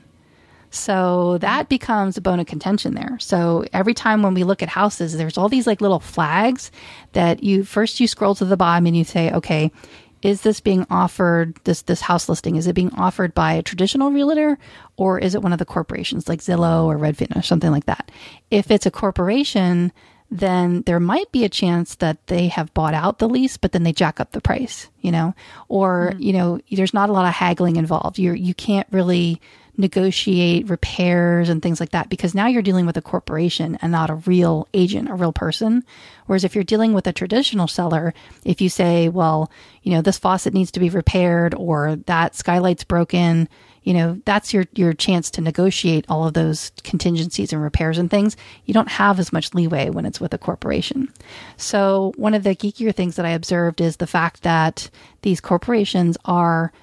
[0.69, 3.17] So that becomes a bone of contention there.
[3.19, 6.71] So every time when we look at houses, there's all these like little flags
[7.13, 9.71] that you first you scroll to the bottom and you say, okay,
[10.21, 14.11] is this being offered this this house listing is it being offered by a traditional
[14.11, 14.57] realtor
[14.95, 18.11] or is it one of the corporations like Zillow or Redfin or something like that?
[18.49, 19.91] If it's a corporation,
[20.29, 23.83] then there might be a chance that they have bought out the lease, but then
[23.83, 25.33] they jack up the price, you know,
[25.69, 26.21] or, mm-hmm.
[26.21, 28.19] you know, there's not a lot of haggling involved.
[28.19, 29.39] You're, you can't really
[29.77, 34.09] negotiate repairs and things like that because now you're dealing with a corporation and not
[34.09, 35.83] a real agent, a real person.
[36.25, 38.13] Whereas if you're dealing with a traditional seller,
[38.43, 39.51] if you say, well,
[39.83, 43.47] you know, this faucet needs to be repaired or that skylight's broken,
[43.83, 48.11] you know, that's your, your chance to negotiate all of those contingencies and repairs and
[48.11, 48.35] things.
[48.65, 51.13] You don't have as much leeway when it's with a corporation.
[51.55, 54.89] So one of the geekier things that I observed is the fact that
[55.21, 56.73] these corporations are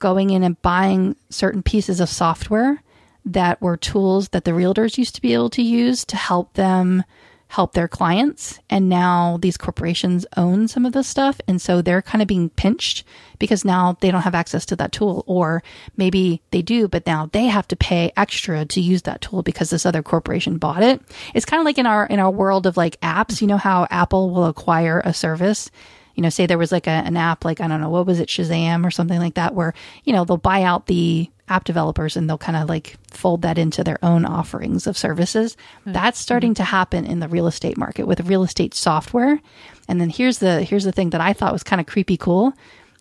[0.00, 2.82] going in and buying certain pieces of software
[3.24, 7.04] that were tools that the realtors used to be able to use to help them
[7.50, 8.60] help their clients.
[8.70, 11.40] And now these corporations own some of this stuff.
[11.48, 13.02] And so they're kind of being pinched
[13.40, 15.24] because now they don't have access to that tool.
[15.26, 15.60] Or
[15.96, 19.70] maybe they do, but now they have to pay extra to use that tool because
[19.70, 21.02] this other corporation bought it.
[21.34, 23.88] It's kind of like in our, in our world of like apps, you know how
[23.90, 25.72] Apple will acquire a service
[26.14, 28.20] you know, say there was like a, an app, like, I don't know, what was
[28.20, 32.16] it, Shazam or something like that, where, you know, they'll buy out the app developers
[32.16, 35.56] and they'll kind of like fold that into their own offerings of services.
[35.80, 35.92] Mm-hmm.
[35.92, 39.40] That's starting to happen in the real estate market with real estate software.
[39.88, 42.52] And then here's the here's the thing that I thought was kind of creepy cool.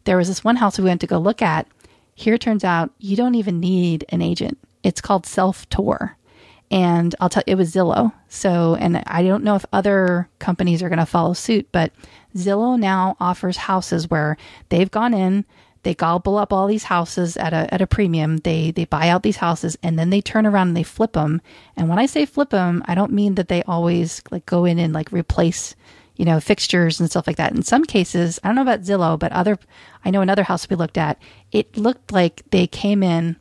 [0.05, 1.67] There was this one house we went to go look at.
[2.15, 4.57] Here it turns out you don't even need an agent.
[4.83, 6.17] It's called self tour.
[6.71, 8.13] And I'll tell it was Zillow.
[8.27, 11.91] So, and I don't know if other companies are going to follow suit, but
[12.35, 14.37] Zillow now offers houses where
[14.69, 15.45] they've gone in,
[15.83, 18.37] they gobble up all these houses at a at a premium.
[18.37, 21.41] They they buy out these houses and then they turn around and they flip them.
[21.77, 24.77] And when I say flip them, I don't mean that they always like go in
[24.77, 25.75] and like replace
[26.17, 27.53] you know fixtures and stuff like that.
[27.53, 29.57] In some cases, I don't know about Zillow, but other
[30.03, 31.17] I know another house we looked at,
[31.51, 33.37] it looked like they came in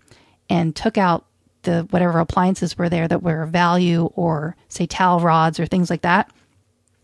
[0.49, 1.25] and took out
[1.63, 5.91] the whatever appliances were there that were of value or say towel rods or things
[5.91, 6.31] like that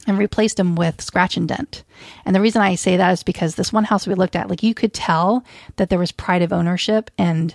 [0.06, 1.84] and replaced them with scratch and dent.
[2.24, 4.62] And the reason I say that is because this one house we looked at, like
[4.62, 5.44] you could tell
[5.76, 7.54] that there was pride of ownership and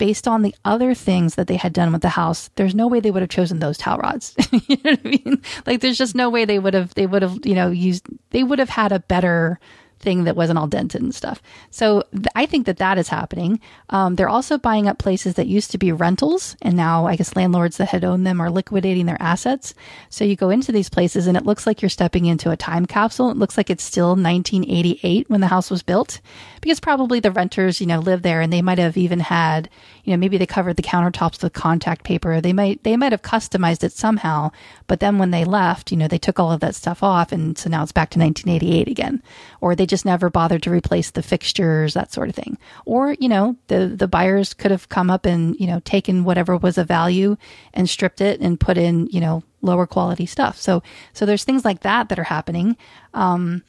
[0.00, 3.00] based on the other things that they had done with the house, there's no way
[3.00, 4.34] they would have chosen those towel rods.
[4.50, 5.42] you know what I mean?
[5.66, 8.42] Like there's just no way they would have, they would have, you know, used, they
[8.42, 9.60] would have had a better
[10.00, 11.42] thing that wasn't all dented and stuff.
[11.70, 13.60] So th- I think that that is happening.
[13.90, 17.36] Um, they're also buying up places that used to be rentals, and now I guess
[17.36, 19.74] landlords that had owned them are liquidating their assets.
[20.08, 22.86] So you go into these places, and it looks like you're stepping into a time
[22.86, 23.30] capsule.
[23.30, 26.20] It looks like it's still 1988 when the house was built,
[26.60, 29.68] because probably the renters, you know, live there, and they might have even had,
[30.04, 32.40] you know, maybe they covered the countertops with contact paper.
[32.40, 34.50] They might they might have customized it somehow,
[34.86, 37.58] but then when they left, you know, they took all of that stuff off, and
[37.58, 39.22] so now it's back to 1988 again,
[39.60, 42.58] or they just never bothered to replace the fixtures, that sort of thing.
[42.84, 46.56] Or, you know, the, the buyers could have come up and, you know, taken whatever
[46.56, 47.36] was of value
[47.74, 50.56] and stripped it and put in, you know, lower quality stuff.
[50.56, 52.76] So, so there's things like that that are happening.
[53.14, 53.62] Um,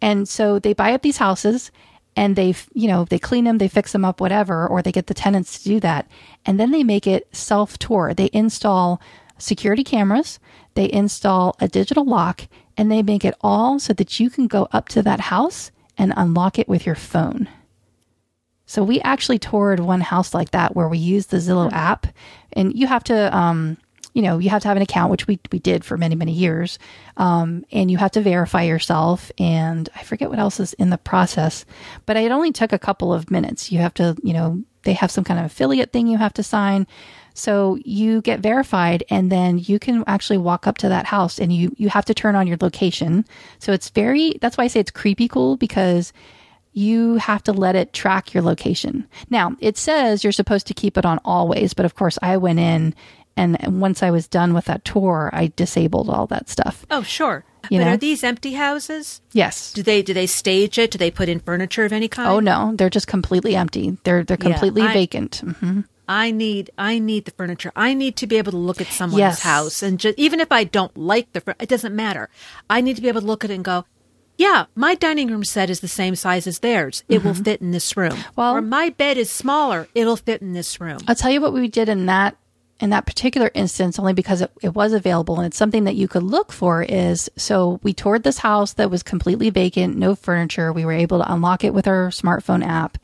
[0.00, 1.70] and so they buy up these houses
[2.14, 5.06] and they, you know, they clean them, they fix them up, whatever, or they get
[5.06, 6.10] the tenants to do that.
[6.44, 8.12] And then they make it self tour.
[8.14, 9.00] They install
[9.42, 10.38] security cameras,
[10.74, 14.68] they install a digital lock, and they make it all so that you can go
[14.72, 17.48] up to that house and unlock it with your phone.
[18.64, 22.06] So we actually toured one house like that where we used the Zillow app,
[22.52, 23.76] and you have to, um,
[24.14, 26.32] you know, you have to have an account, which we we did for many many
[26.32, 26.78] years,
[27.16, 29.30] um, and you have to verify yourself.
[29.38, 31.66] And I forget what else is in the process,
[32.06, 33.72] but it only took a couple of minutes.
[33.72, 36.42] You have to, you know, they have some kind of affiliate thing you have to
[36.42, 36.86] sign.
[37.34, 41.52] So you get verified and then you can actually walk up to that house and
[41.52, 43.24] you, you have to turn on your location.
[43.58, 46.12] So it's very, that's why I say it's creepy cool because
[46.74, 49.06] you have to let it track your location.
[49.30, 52.58] Now, it says you're supposed to keep it on always, but of course, I went
[52.58, 52.94] in
[53.36, 56.84] and once I was done with that tour, I disabled all that stuff.
[56.90, 57.44] Oh, sure.
[57.70, 57.90] You but know?
[57.92, 59.20] are these empty houses?
[59.32, 59.72] Yes.
[59.72, 60.90] Do they do they stage it?
[60.90, 62.28] Do they put in furniture of any kind?
[62.28, 63.96] Oh no, they're just completely empty.
[64.04, 65.36] They're they're Yeah, completely I- vacant.
[65.60, 67.70] hmm I need I need the furniture.
[67.76, 69.40] I need to be able to look at someone's Yes.
[69.42, 72.28] house and just even if I don't like the it doesn't matter.
[72.68, 73.86] I need to be able to look at it and go,
[74.36, 77.04] yeah, my dining room set is the same size as theirs.
[77.08, 78.10] It will fit in this room.
[78.12, 78.30] Mm-hmm.
[78.34, 79.86] Well- or my bed is smaller.
[79.94, 80.98] It'll fit in this room.
[81.06, 82.36] I'll tell you what we did in that
[82.82, 86.08] in that particular instance, only because it, it was available and it's something that you
[86.08, 90.72] could look for is so we toured this house that was completely vacant, no furniture.
[90.72, 92.98] We were able to unlock it with our smartphone app.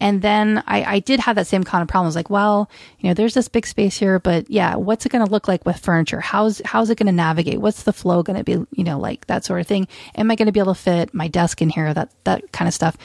[0.00, 2.06] And then I, I did have that same kind of problem.
[2.06, 5.12] I was like, well, you know, there's this big space here, but yeah, what's it
[5.12, 6.18] going to look like with furniture?
[6.18, 7.60] How's, how's it going to navigate?
[7.60, 9.86] What's the flow going to be, you know, like that sort of thing?
[10.16, 11.94] Am I going to be able to fit my desk in here?
[11.94, 12.96] That, that kind of stuff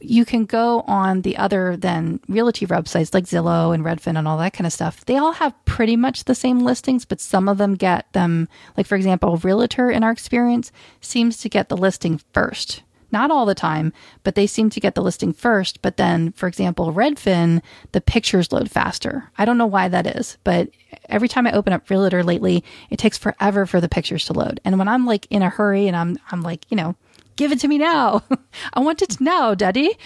[0.00, 4.38] you can go on the other than realty websites like Zillow and Redfin and all
[4.38, 5.04] that kind of stuff.
[5.04, 8.86] They all have pretty much the same listings, but some of them get them, like
[8.86, 12.82] for example, Realtor in our experience seems to get the listing first.
[13.12, 15.82] Not all the time, but they seem to get the listing first.
[15.82, 17.60] But then, for example, Redfin,
[17.92, 19.30] the pictures load faster.
[19.36, 20.70] I don't know why that is, but
[21.08, 24.60] every time I open up Realtor lately, it takes forever for the pictures to load.
[24.64, 26.94] And when I'm like in a hurry and I'm, I'm like, you know,
[27.40, 28.22] give it to me now.
[28.74, 29.96] I want it now, daddy.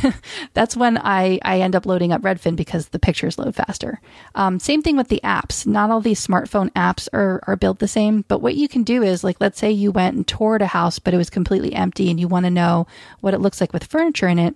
[0.54, 4.00] That's when I, I end up loading up Redfin because the pictures load faster.
[4.36, 5.66] Um, same thing with the apps.
[5.66, 9.02] Not all these smartphone apps are, are built the same, but what you can do
[9.02, 12.10] is like, let's say you went and toured a house, but it was completely empty
[12.10, 12.86] and you want to know
[13.20, 14.54] what it looks like with furniture in it.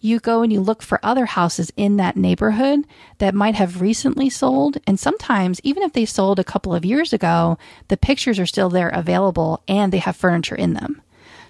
[0.00, 2.86] You go and you look for other houses in that neighborhood
[3.18, 4.78] that might have recently sold.
[4.86, 8.68] And sometimes, even if they sold a couple of years ago, the pictures are still
[8.68, 11.02] there available and they have furniture in them.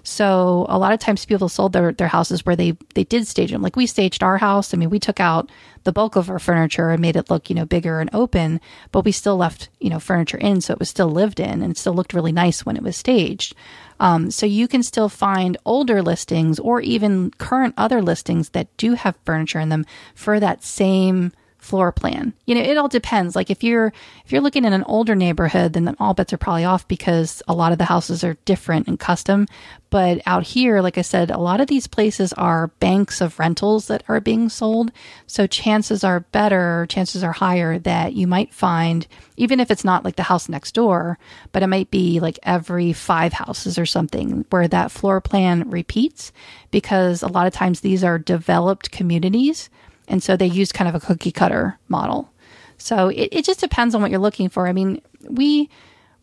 [0.03, 3.51] So a lot of times people sold their, their houses where they, they did stage
[3.51, 3.61] them.
[3.61, 4.73] Like we staged our house.
[4.73, 5.51] I mean, we took out
[5.83, 8.59] the bulk of our furniture and made it look, you know, bigger and open,
[8.91, 10.61] but we still left, you know, furniture in.
[10.61, 12.97] So it was still lived in and it still looked really nice when it was
[12.97, 13.55] staged.
[13.99, 18.93] Um, so you can still find older listings or even current other listings that do
[18.93, 19.85] have furniture in them
[20.15, 22.33] for that same floor plan.
[22.45, 23.35] You know, it all depends.
[23.35, 23.93] Like if you're
[24.25, 27.53] if you're looking in an older neighborhood, then all bets are probably off because a
[27.53, 29.47] lot of the houses are different and custom.
[29.91, 33.87] But out here, like I said, a lot of these places are banks of rentals
[33.87, 34.91] that are being sold.
[35.27, 39.05] So chances are better, chances are higher that you might find,
[39.37, 41.19] even if it's not like the house next door,
[41.51, 46.31] but it might be like every five houses or something where that floor plan repeats
[46.71, 49.69] because a lot of times these are developed communities.
[50.07, 52.31] And so they use kind of a cookie cutter model.
[52.77, 54.67] So it, it just depends on what you're looking for.
[54.67, 55.69] I mean, we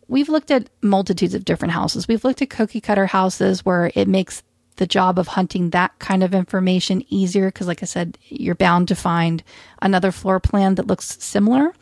[0.08, 2.08] we've looked at multitudes of different houses.
[2.08, 4.42] We've looked at cookie cutter houses where it makes
[4.76, 8.88] the job of hunting that kind of information easier because like I said, you're bound
[8.88, 9.42] to find
[9.82, 11.72] another floor plan that looks similar.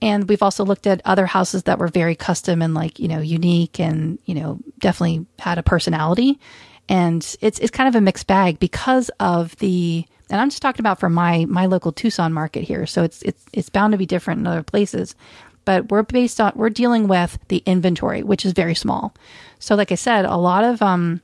[0.00, 3.20] And we've also looked at other houses that were very custom and like, you know,
[3.20, 6.40] unique and, you know, definitely had a personality.
[6.88, 10.80] And it's it's kind of a mixed bag because of the and I'm just talking
[10.80, 12.86] about for my my local Tucson market here.
[12.86, 15.14] So it's it's it's bound to be different in other places.
[15.66, 19.14] But we're based on we're dealing with the inventory, which is very small.
[19.58, 21.20] So like I said, a lot of um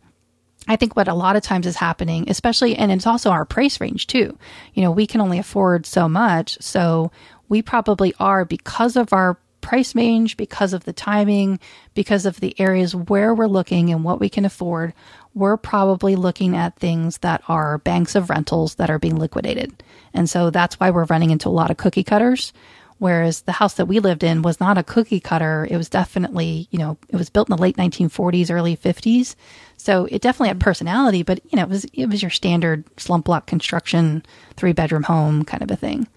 [0.68, 3.80] I think what a lot of times is happening, especially, and it's also our price
[3.80, 4.36] range too.
[4.74, 6.58] You know, we can only afford so much.
[6.60, 7.10] So
[7.48, 11.60] we probably are because of our price range, because of the timing,
[11.94, 14.92] because of the areas where we're looking and what we can afford,
[15.38, 19.82] we're probably looking at things that are banks of rentals that are being liquidated.
[20.12, 22.52] And so that's why we're running into a lot of cookie cutters.
[22.98, 25.68] Whereas the house that we lived in was not a cookie cutter.
[25.70, 29.36] It was definitely, you know, it was built in the late 1940s, early 50s.
[29.76, 33.26] So it definitely had personality, but you know, it was, it was your standard slump
[33.26, 34.24] block construction,
[34.56, 36.08] three bedroom home kind of a thing.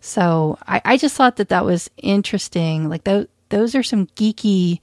[0.00, 2.88] So I, I just thought that that was interesting.
[2.88, 4.78] Like those, those are some geeky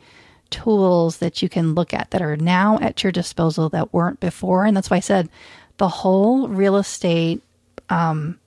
[0.50, 4.66] tools that you can look at that are now at your disposal that weren't before.
[4.66, 5.30] And that's why I said
[5.78, 7.42] the whole real estate
[7.90, 8.40] um,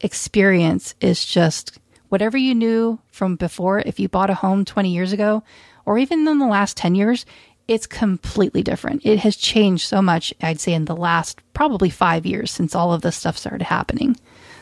[0.00, 1.78] experience is just
[2.08, 3.80] whatever you knew from before.
[3.80, 5.42] If you bought a home 20 years ago,
[5.86, 7.26] or even in the last 10 years,
[7.66, 9.04] it's completely different.
[9.06, 12.92] It has changed so much, I'd say, in the last probably five years since all
[12.92, 14.16] of this stuff started happening.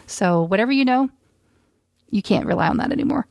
[0.06, 1.10] So, whatever you know,
[2.10, 3.26] you can't rely on that anymore.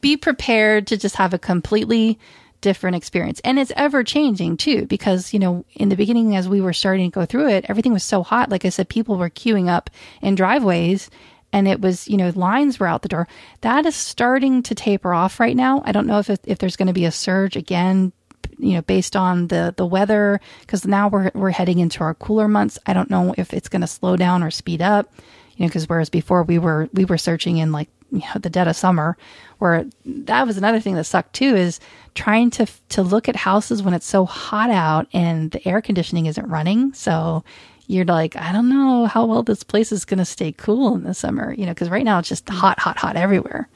[0.00, 2.18] Be prepared to just have a completely
[2.60, 3.40] different experience.
[3.44, 7.10] And it's ever changing too, because, you know, in the beginning, as we were starting
[7.10, 8.50] to go through it, everything was so hot.
[8.50, 9.90] Like I said, people were queuing up
[10.20, 11.10] in driveways
[11.52, 13.28] and it was, you know, lines were out the door.
[13.60, 15.82] That is starting to taper off right now.
[15.84, 18.12] I don't know if, if there's going to be a surge again
[18.58, 22.48] you know, based on the the weather, because now we're we're heading into our cooler
[22.48, 22.78] months.
[22.86, 25.12] I don't know if it's going to slow down or speed up,
[25.56, 28.50] you know, because whereas before we were we were searching in like you know the
[28.50, 29.16] dead of summer,
[29.58, 31.80] where that was another thing that sucked too is
[32.14, 36.26] trying to to look at houses when it's so hot out and the air conditioning
[36.26, 36.92] isn't running.
[36.92, 37.42] So
[37.86, 41.04] you're like, I don't know how well this place is going to stay cool in
[41.04, 42.58] the summer, you know, because right now it's just mm-hmm.
[42.58, 43.68] hot, hot, hot everywhere.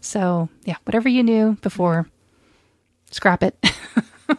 [0.00, 2.08] So yeah, whatever you knew before,
[3.10, 3.56] scrap it.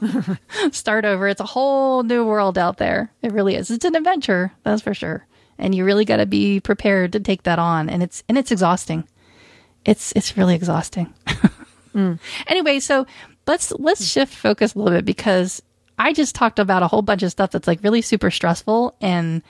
[0.72, 1.28] Start over.
[1.28, 3.12] It's a whole new world out there.
[3.22, 3.72] It really is.
[3.72, 5.26] It's an adventure, that's for sure.
[5.58, 7.89] And you really got to be prepared to take that on.
[7.89, 9.08] And it's and it's exhausting.
[9.86, 11.13] It's it's really exhausting.
[11.95, 12.19] mm.
[12.47, 13.05] Anyway, so
[13.47, 15.61] let's let's shift focus a little bit because
[15.99, 19.41] I just talked about a whole bunch of stuff that's like really super stressful and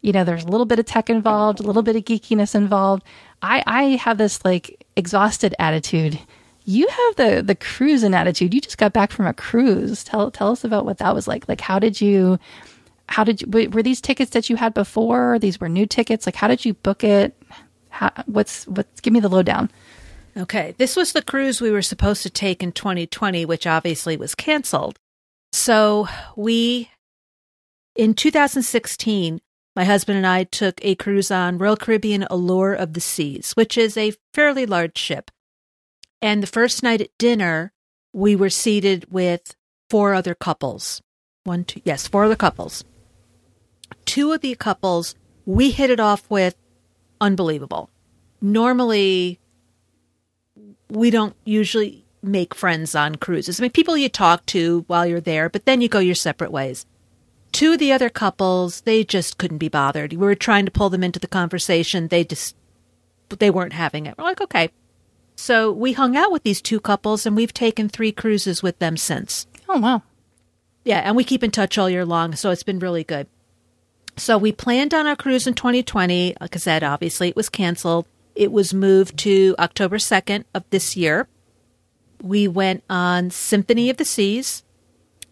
[0.00, 3.02] you know there's a little bit of tech involved, a little bit of geekiness involved.
[3.42, 6.18] I I have this like exhausted attitude
[6.64, 8.54] you have the the cruising attitude.
[8.54, 10.04] You just got back from a cruise.
[10.04, 11.48] Tell tell us about what that was like.
[11.48, 12.38] Like, how did you?
[13.08, 13.70] How did you?
[13.70, 15.38] Were these tickets that you had before?
[15.38, 16.26] These were new tickets.
[16.26, 17.36] Like, how did you book it?
[17.88, 19.00] How, what's what's?
[19.00, 19.70] Give me the lowdown.
[20.36, 24.34] Okay, this was the cruise we were supposed to take in 2020, which obviously was
[24.34, 24.98] canceled.
[25.52, 26.90] So we,
[27.94, 29.40] in 2016,
[29.76, 33.76] my husband and I took a cruise on Royal Caribbean Allure of the Seas, which
[33.76, 35.30] is a fairly large ship.
[36.22, 37.72] And the first night at dinner,
[38.14, 39.54] we were seated with
[39.90, 41.02] four other couples.
[41.44, 42.84] One, two, yes, four other couples.
[44.06, 45.14] Two of the couples
[45.44, 46.54] we hit it off with
[47.20, 47.90] unbelievable.
[48.40, 49.40] Normally,
[50.92, 53.58] we don't usually make friends on cruises.
[53.58, 56.52] I mean, people you talk to while you're there, but then you go your separate
[56.52, 56.86] ways.
[57.50, 60.12] Two of the other couples, they just couldn't be bothered.
[60.12, 62.08] We were trying to pull them into the conversation.
[62.08, 62.54] They just,
[63.30, 64.16] they weren't having it.
[64.16, 64.70] We're like, okay,
[65.34, 68.96] so we hung out with these two couples and we've taken three cruises with them
[68.96, 69.46] since.
[69.68, 70.02] Oh, wow.
[70.84, 73.26] Yeah, and we keep in touch all year long, so it's been really good.
[74.16, 76.36] So we planned on our cruise in 2020.
[76.40, 78.06] Like I said, obviously it was canceled.
[78.34, 81.28] It was moved to October 2nd of this year.
[82.22, 84.62] We went on Symphony of the Seas,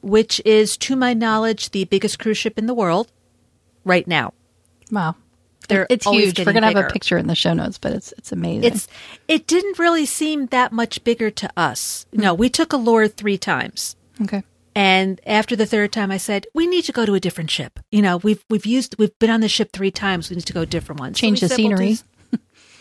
[0.03, 3.12] which is, to my knowledge, the biggest cruise ship in the world
[3.84, 4.34] right now.
[4.90, 5.14] Wow.
[5.68, 6.44] They're it's huge.
[6.44, 8.64] We're gonna have a picture in the show notes, but it's it's amazing.
[8.64, 8.88] It's
[9.28, 12.07] it didn't really seem that much bigger to us.
[12.11, 12.22] Mm-hmm.
[12.22, 13.94] No, we took a Allure three times.
[14.20, 14.42] Okay.
[14.74, 17.78] And after the third time, I said, "We need to go to a different ship.
[17.92, 20.28] You know, we've we've used we've been on the ship three times.
[20.28, 21.18] We need to go different ones.
[21.18, 21.86] Change so the scenery.
[21.86, 21.98] We'll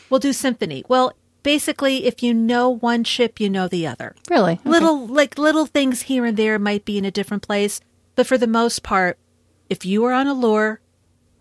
[0.09, 0.83] we'll do Symphony.
[0.87, 4.15] Well, basically, if you know one ship, you know the other.
[4.29, 4.69] Really, okay.
[4.69, 7.81] little like little things here and there might be in a different place,
[8.15, 9.17] but for the most part,
[9.69, 10.81] if you were on Allure,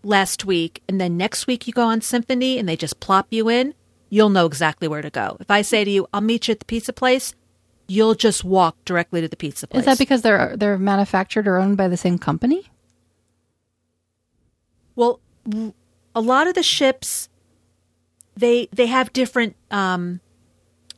[0.03, 3.49] last week and then next week you go on Symphony and they just plop you
[3.49, 3.73] in,
[4.09, 5.37] you'll know exactly where to go.
[5.39, 7.35] If I say to you, I'll meet you at the pizza place,
[7.87, 9.81] you'll just walk directly to the pizza place.
[9.81, 12.69] Is that because they're they're manufactured or owned by the same company?
[14.95, 15.19] Well,
[16.13, 17.28] a lot of the ships
[18.39, 20.19] they they have different um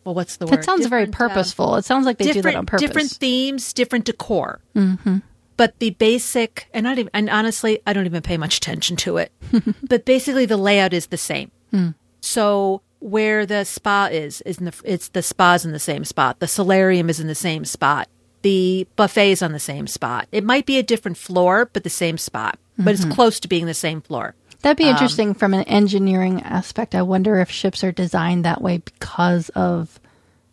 [0.03, 0.59] well what's the word?
[0.59, 1.73] It sounds different, very uh, purposeful.
[1.73, 2.87] Uh, it sounds like they do that on purpose.
[2.87, 4.61] Different themes, different decor.
[4.73, 5.17] hmm
[5.61, 9.17] but the basic and not even and honestly i don't even pay much attention to
[9.17, 9.31] it
[9.87, 11.93] but basically the layout is the same mm.
[12.19, 16.39] so where the spa is is in the it's the spa's in the same spot
[16.39, 18.07] the solarium is in the same spot
[18.41, 21.91] the buffet is on the same spot it might be a different floor but the
[21.91, 23.07] same spot but mm-hmm.
[23.07, 26.41] it's close to being the same floor that'd be um, interesting um, from an engineering
[26.43, 29.99] aspect i wonder if ships are designed that way because of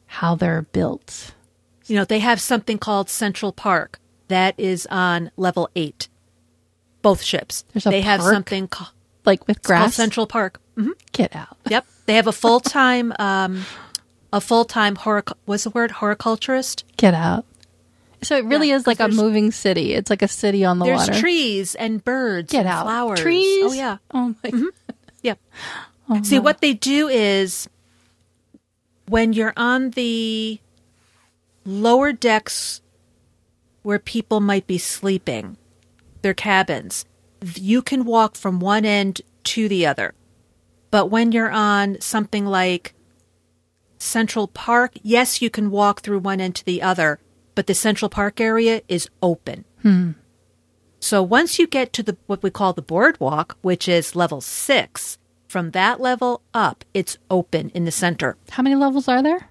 [0.06, 1.34] how they're built
[1.86, 3.98] you know they have something called central park
[4.28, 6.08] that is on level eight.
[7.02, 7.64] Both ships.
[7.72, 8.20] There's a they park?
[8.20, 8.92] have something called
[9.24, 9.94] like with grass.
[9.94, 10.60] Central Park.
[10.76, 10.92] Mm-hmm.
[11.12, 11.56] Get out.
[11.68, 13.64] Yep, they have a full time um,
[14.32, 15.24] a full time horror.
[15.44, 15.90] What's the word?
[15.90, 16.84] Horticulturist.
[16.96, 17.44] Get out.
[18.22, 19.94] So it really yeah, is like a moving city.
[19.94, 21.12] It's like a city on the there's water.
[21.12, 22.50] There's trees and birds.
[22.50, 22.84] Get and out.
[22.84, 23.20] Flowers.
[23.20, 23.64] Trees.
[23.64, 23.98] Oh yeah.
[24.12, 24.50] Oh my.
[24.50, 24.66] Mm-hmm.
[25.22, 25.34] Yeah.
[26.08, 27.68] Oh, See what they do is
[29.08, 30.60] when you're on the
[31.64, 32.80] lower decks
[33.82, 35.56] where people might be sleeping,
[36.22, 37.04] their cabins.
[37.54, 40.14] you can walk from one end to the other.
[40.90, 42.94] But when you're on something like
[43.98, 47.20] Central Park, yes, you can walk through one end to the other,
[47.58, 49.64] but the Central Park area is open.
[49.82, 50.12] Hmm.
[51.00, 55.18] So once you get to the what we call the boardwalk, which is level 6,
[55.48, 58.36] from that level up, it's open in the center.
[58.50, 59.48] How many levels are there?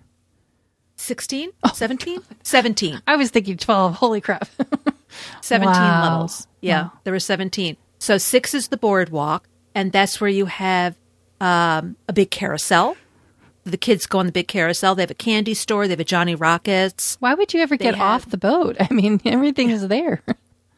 [0.95, 1.49] 16?
[1.65, 2.21] oh, 17?
[2.43, 3.01] 17.
[3.05, 3.95] I was thinking 12.
[3.95, 4.47] Holy crap.
[5.41, 6.01] 17 Wow.
[6.03, 6.47] levels.
[6.61, 6.91] Yeah, Wow.
[7.03, 7.75] there were 17.
[7.99, 10.95] So six is the boardwalk, and that's where you have
[11.41, 12.95] um, a big carousel.
[13.67, 14.95] The kids go on the big carousel.
[14.95, 15.87] They have a candy store.
[15.87, 17.17] They have a Johnny Rockets.
[17.19, 18.77] Why would you ever get have- off the boat?
[18.79, 20.21] I mean, everything is there.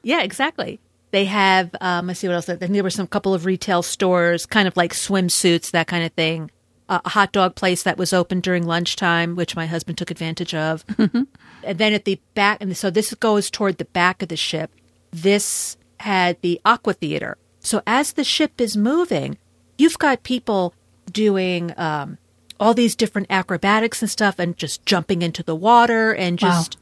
[0.02, 0.80] Yeah, exactly.
[1.12, 1.76] They have.
[1.82, 2.46] Um, let's see what else.
[2.46, 6.14] Then there were some couple of retail stores, kind of like swimsuits, that kind of
[6.14, 6.52] thing.
[6.88, 10.56] Uh, a hot dog place that was open during lunchtime, which my husband took advantage
[10.56, 10.84] of.
[10.98, 14.72] and then at the back, and so this goes toward the back of the ship.
[15.12, 17.38] This had the aqua theater.
[17.60, 19.38] So as the ship is moving,
[19.78, 20.74] you've got people
[21.12, 22.18] doing um,
[22.60, 26.50] all these different acrobatics and stuff, and just jumping into the water and Wow.
[26.50, 26.78] just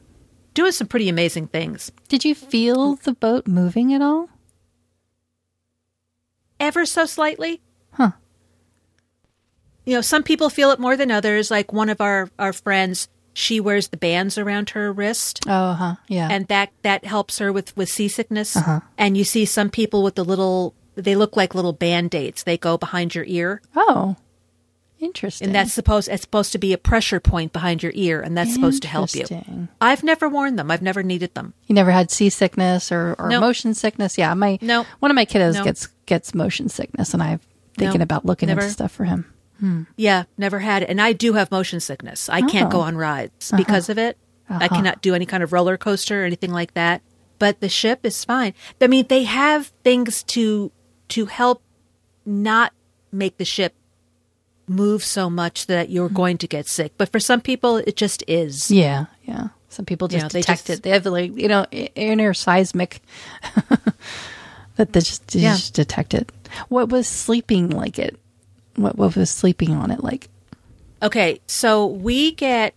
[0.54, 1.92] doing some pretty amazing things.
[2.08, 4.28] Did you feel the boat moving at all?
[6.60, 7.60] ever so slightly.
[7.92, 8.10] Huh.
[9.84, 11.50] You know, some people feel it more than others.
[11.50, 15.94] Like one of our our friends, she wears the bands around her wrist, Oh, huh.
[16.08, 16.28] Yeah.
[16.30, 18.56] and that that helps her with with seasickness.
[18.56, 18.80] Uh-huh.
[18.98, 22.42] And you see some people with the little, they look like little band aids.
[22.42, 24.16] They go behind your ear, oh,
[25.00, 25.46] interesting.
[25.46, 28.52] and that's supposed it's supposed to be a pressure point behind your ear, and that's
[28.52, 29.26] supposed to help you.
[29.80, 30.70] I've never worn them.
[30.70, 31.54] I've never needed them.
[31.66, 33.40] You never had seasickness or, or Nope.
[33.40, 34.18] motion sickness?
[34.18, 34.86] Yeah, my Nope.
[34.98, 35.64] one of my kiddos Nope.
[35.64, 37.40] gets gets motion sickness, and I'm
[37.76, 38.06] thinking Nope.
[38.06, 38.62] about looking Never.
[38.62, 39.32] into stuff for him.
[39.60, 39.82] Hmm.
[39.96, 40.88] Yeah, never had it.
[40.88, 42.28] And I do have motion sickness.
[42.28, 42.82] I can't go oh.
[42.82, 43.60] on rides uh-huh.
[43.60, 44.16] because of it.
[44.48, 44.68] I uh-huh.
[44.68, 47.02] cannot do any kind of roller coaster or anything like that.
[47.38, 48.54] But the ship is fine.
[48.80, 50.72] I mean, they have things to
[51.08, 51.62] to help
[52.24, 52.72] not
[53.10, 53.74] make the ship
[54.68, 56.16] move so much that you're mm-hmm.
[56.16, 56.92] going to get sick.
[56.98, 58.70] But for some people, it just is.
[58.70, 59.48] Yeah, yeah.
[59.68, 60.82] Some people just Yeah, they detect just- it.
[60.82, 63.00] They have like you know inner seismic
[64.76, 65.54] that they just, they Yeah.
[65.54, 66.32] just detect it.
[66.68, 68.18] What was sleeping like it?
[68.76, 70.28] What what was sleeping on it like?
[71.02, 72.74] Okay, so we get.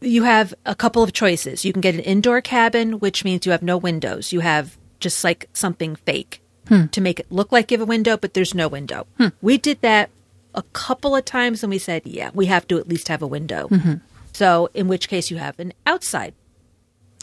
[0.00, 1.64] You have a couple of choices.
[1.64, 4.32] You can get an indoor cabin, which means you have no windows.
[4.32, 6.86] You have just like something fake hmm.
[6.86, 9.06] to make it look like you have a window, but there's no window.
[9.18, 9.28] Hmm.
[9.40, 10.10] We did that
[10.54, 13.26] a couple of times and we said, yeah, we have to at least have a
[13.26, 13.68] window.
[13.68, 13.94] Mm-hmm.
[14.32, 16.34] So, in which case, you have an outside,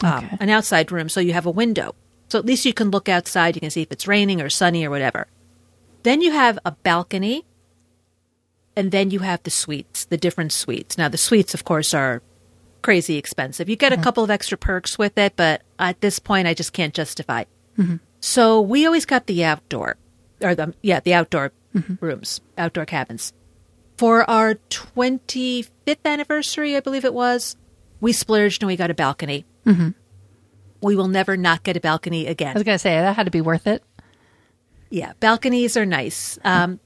[0.02, 0.36] um, Okay.
[0.40, 1.08] an outside room.
[1.08, 1.94] So you have a window.
[2.28, 3.56] So at least you can look outside.
[3.56, 5.26] You can see if it's raining or sunny or whatever.
[6.04, 7.44] Then you have a balcony
[8.76, 10.96] and then you have the suites, the different suites.
[10.96, 12.22] Now, the suites, of course, are
[12.82, 13.68] crazy expensive.
[13.68, 14.04] You get a mm-hmm.
[14.04, 17.44] couple of extra perks with it, but at this point, I just can't justify.
[17.76, 17.96] Mm-hmm.
[18.20, 19.96] So we always got the outdoor,
[20.40, 21.52] or the yeah, the outdoor
[22.00, 23.32] rooms, outdoor cabins.
[23.96, 27.56] For our 25th anniversary, I believe it was,
[28.00, 29.44] we splurged and we got a balcony.
[30.82, 32.50] We will never not get a balcony again.
[32.50, 33.82] I was gonna say that had to be worth it.
[34.88, 36.38] Yeah, balconies are nice.
[36.42, 36.80] Um,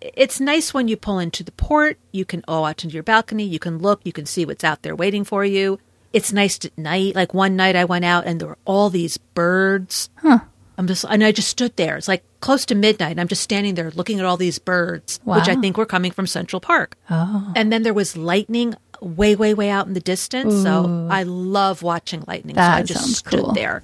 [0.00, 1.98] it's nice when you pull into the port.
[2.12, 3.44] You can go out into your balcony.
[3.44, 4.00] You can look.
[4.04, 5.78] You can see what's out there waiting for you.
[6.12, 7.14] It's nice at night.
[7.14, 10.10] Like one night I went out and there were all these birds.
[10.16, 10.40] Huh.
[10.78, 11.96] I'm just, and I just stood there.
[11.96, 13.12] It's like close to midnight.
[13.12, 16.12] And I'm just standing there looking at all these birds, which I think were coming
[16.12, 16.96] from Central Park.
[17.08, 20.62] Oh, And then there was lightning way, way, way out in the distance.
[20.62, 22.56] So I love watching lightning.
[22.56, 23.52] so I just stood cool.
[23.52, 23.82] there.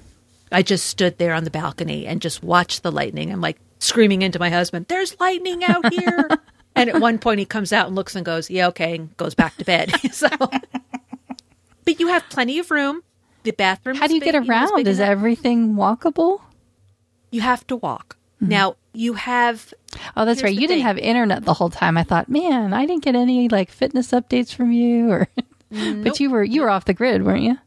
[0.51, 3.31] I just stood there on the balcony and just watched the lightning.
[3.31, 6.27] I'm like screaming into my husband, "There's lightning out here!"
[6.75, 9.35] and at one point, he comes out and looks and goes, "Yeah, okay," and goes
[9.35, 9.91] back to bed.
[10.11, 10.27] so,
[11.85, 13.03] but you have plenty of room.
[13.43, 13.95] The bathroom.
[13.97, 14.87] How do you big- get around?
[14.87, 15.09] Is enough.
[15.09, 16.41] everything walkable?
[17.31, 18.17] You have to walk.
[18.41, 18.49] Mm-hmm.
[18.49, 19.73] Now you have
[20.15, 20.53] Oh, that's right.
[20.53, 20.83] You didn't thing.
[20.83, 21.97] have internet the whole time.
[21.97, 25.27] I thought, man, I didn't get any like fitness updates from you, or
[25.71, 27.57] mm, but you were you were off the grid, weren't you?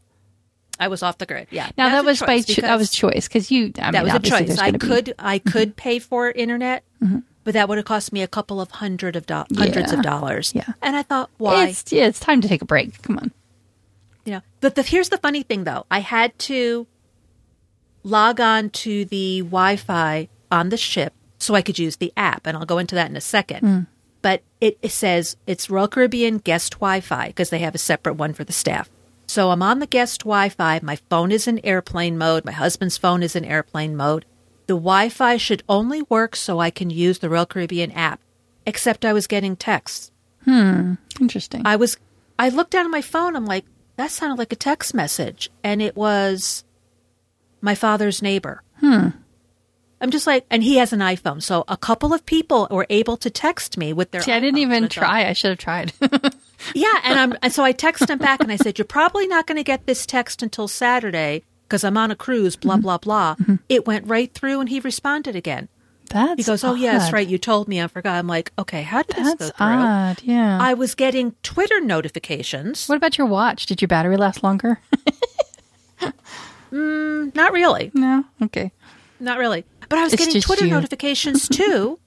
[0.79, 1.47] I was off the grid.
[1.51, 1.69] Yeah.
[1.77, 3.65] Now That's that a was by choice cho- that was because- choice because you.
[3.77, 4.57] I that mean, was a choice.
[4.57, 5.49] I gonna be- could I mm-hmm.
[5.49, 7.19] could pay for internet, mm-hmm.
[7.43, 9.97] but that would have cost me a couple of hundred of do- hundreds Yeah.
[9.99, 10.53] of dollars.
[10.55, 10.73] Yeah.
[10.81, 11.67] and I thought, why?
[11.67, 12.99] It's yeah, it's time to take a break.
[13.03, 13.31] Come on.
[14.25, 15.85] you know, but the, here's the funny thing, though.
[15.91, 16.87] I had to
[18.03, 22.55] log on to the Wi-Fi on the ship so I could use the app, and
[22.55, 23.87] I'll go into that in a second.
[24.21, 28.33] But it, it says it's Royal Caribbean guest Wi-Fi because they have a separate one
[28.33, 28.89] for the staff.
[29.27, 30.79] So I'm on the guest Wi-Fi.
[30.81, 32.45] My phone is in airplane mode.
[32.45, 34.25] My husband's phone is in airplane mode.
[34.67, 38.21] The Wi-Fi should only work so I can use the Royal Caribbean app.
[38.65, 40.11] Except I was getting texts.
[40.45, 40.93] Hmm.
[41.19, 41.63] Interesting.
[41.65, 41.97] I was
[42.39, 43.65] I looked down at my phone, I'm like,
[43.97, 45.49] that sounded like a text message.
[45.63, 46.63] And it was
[47.59, 48.63] my father's neighbor.
[48.79, 49.09] Hmm.
[50.03, 51.41] I'm just like, and he has an iPhone.
[51.41, 54.21] So a couple of people were able to text me with their.
[54.21, 55.27] See, I didn't even and I thought, try.
[55.29, 55.93] I should have tried.
[56.73, 59.47] Yeah, and I'm and so I texted him back and I said, "You're probably not
[59.47, 63.35] going to get this text until Saturday because I'm on a cruise." Blah blah blah.
[63.67, 65.67] It went right through, and he responded again.
[66.09, 67.27] That's He goes, "Oh yeah, that's right.
[67.27, 67.81] You told me.
[67.81, 70.21] I forgot." I'm like, "Okay, how did this That's go through?" odd.
[70.23, 70.57] Yeah.
[70.61, 72.87] I was getting Twitter notifications.
[72.87, 73.65] what about your watch?
[73.65, 74.79] Did your battery last longer?
[76.71, 78.23] Mm, not really, no.
[78.41, 78.71] Okay.
[79.19, 79.63] not really.
[79.93, 80.71] But I was It's getting Twitter you.
[80.71, 81.99] notifications too.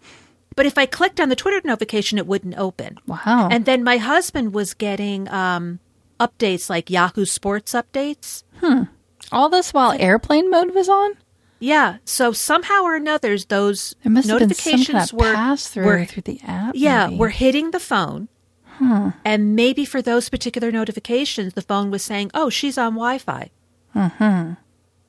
[0.57, 2.99] but if I clicked on the Twitter notification, it wouldn't open.
[3.07, 3.49] Wow.
[3.51, 5.79] And then my husband was getting um,
[6.19, 8.43] updates like Yahoo Sports updates.
[8.61, 8.83] Hmm.
[9.31, 11.13] All this while airplane mode was on.
[11.61, 11.99] Yeah.
[12.05, 16.05] So somehow or another, those There must have been some notifications were pass through were
[16.07, 16.75] through the app.
[16.77, 17.19] yeah maybe.
[17.19, 18.29] were hitting the phone,
[18.79, 19.11] Hmm.
[19.25, 23.51] and maybe for those particular notifications, the phone was saying, "Oh, she's on Wi-Fi,"
[23.95, 24.57] yeah.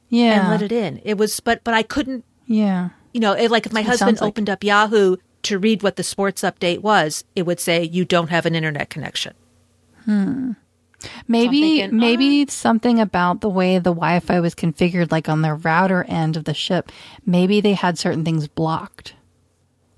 [0.09, 1.01] and let it in.
[1.03, 2.23] It was, but but I couldn't.
[2.47, 2.89] Yeah.
[3.13, 5.81] You know, it, like if my It husband sounds like- opened up Yahoo to read
[5.83, 9.33] what the sports update was, it would say, "You don't have an internet connection."
[11.27, 16.03] Maybe thinking, maybe something about the way the Wi-Fi was configured, like on the router
[16.07, 16.91] end of the ship.
[17.25, 19.13] Maybe they had certain things blocked,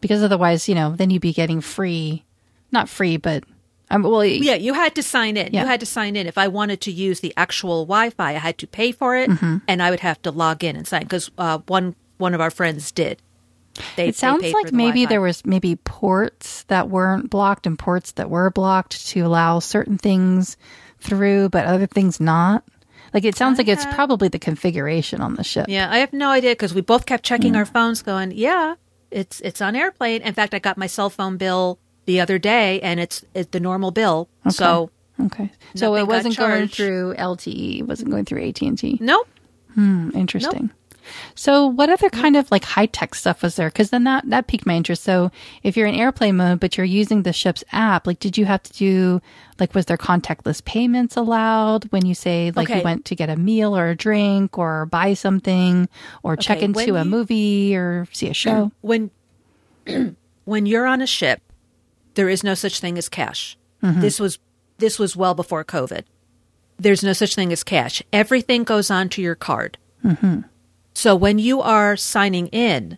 [0.02, 2.26] because otherwise, you know, then you'd be getting free,
[2.72, 3.44] not free, but
[3.92, 5.54] um, well, Yeah, you had to sign in.
[5.54, 5.62] Yeah.
[5.62, 6.28] You had to sign in.
[6.28, 9.58] If I wanted to use the actual Wi-Fi, I had to pay for it, Mm-hmm.
[9.68, 11.04] and I would have to log in and sign.
[11.04, 13.20] Because uh, one one of our friends did.
[13.96, 18.12] They, It sounds like the maybe there was maybe ports that weren't blocked and ports
[18.14, 20.58] that were blocked to allow certain things
[21.00, 22.64] through, but other things not.
[23.14, 25.66] Like it sounds like it's probably the configuration on the ship.
[25.70, 27.58] Yeah, I have no idea because we both kept checking Mm.
[27.58, 28.76] our phones, going, "Yeah,
[29.10, 32.80] it's it's on airplane." In fact, I got my cell phone bill the other day,
[32.82, 34.28] and it's it's the normal bill.
[34.50, 34.92] So
[35.22, 37.80] Okay, so it wasn't going through LTE.
[37.80, 38.98] It wasn't going through AT and T.
[39.02, 39.28] nope.
[39.74, 40.10] Hmm.
[40.14, 40.70] Interesting.
[41.36, 43.70] So, what other kind of like high tech stuff was there?
[43.70, 45.04] Because then that that piqued my interest.
[45.04, 45.32] So,
[45.64, 48.64] if you're in airplane mode, but you're using the ship's app, like, did you have
[48.64, 49.22] to do
[49.60, 52.80] like was there contactless payments allowed when you say like Okay.
[52.80, 55.90] you went to get a meal or a drink or buy something
[56.24, 58.72] or check into when a you- movie or see a show?
[58.82, 59.12] when
[60.46, 61.42] when you're on a ship,
[62.16, 63.58] there is no such thing as cash.
[63.84, 64.02] Mm-hmm.
[64.02, 64.40] This was
[64.78, 66.04] this was well before COVID.
[66.78, 68.02] There's no such thing as cash.
[68.14, 69.78] Everything goes onto your card.
[70.06, 70.42] Mm-hmm.
[70.94, 72.98] So when you are signing in,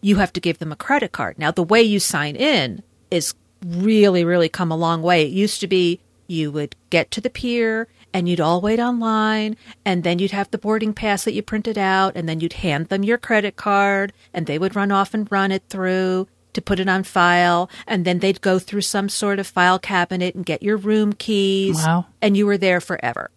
[0.00, 1.38] you have to give them a credit card.
[1.38, 3.34] Now the way you sign in is
[3.64, 5.22] really really come a long way.
[5.24, 9.56] It used to be you would get to the pier and you'd all wait online
[9.84, 12.88] and then you'd have the boarding pass that you printed out and then you'd hand
[12.88, 16.80] them your credit card and they would run off and run it through to put
[16.80, 20.62] it on file and then they'd go through some sort of file cabinet and get
[20.62, 22.06] your room keys Wow.
[22.20, 23.30] and you were there forever.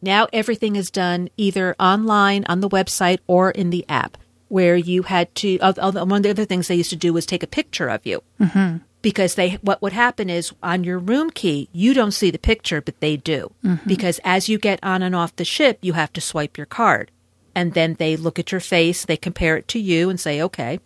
[0.00, 4.16] Now everything is done either online on the website or in the app
[4.48, 7.42] where you had to one of the other things they used to do was take
[7.42, 8.22] a picture of you.
[8.40, 8.78] Mm-hmm.
[9.02, 12.80] Because they what would happen is on your room key, you don't see the picture
[12.80, 13.52] but they do.
[13.86, 17.10] Because as you get on and off the ship, you have to swipe your card.
[17.54, 20.80] And then they look at your face, they compare it to you and say, "Okay."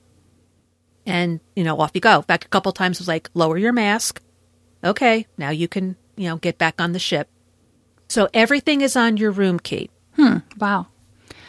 [1.05, 2.19] And, you know, off you go.
[2.19, 4.23] In fact, a couple times it was like, "Lower your mask."
[4.85, 7.29] Okay, now you can, you know, get back on the ship.
[8.13, 9.89] So everything is on your room key.
[10.17, 10.39] Hmm.
[10.59, 10.89] Wow.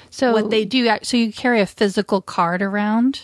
[0.09, 3.23] So What they- do you so you carry a physical card around?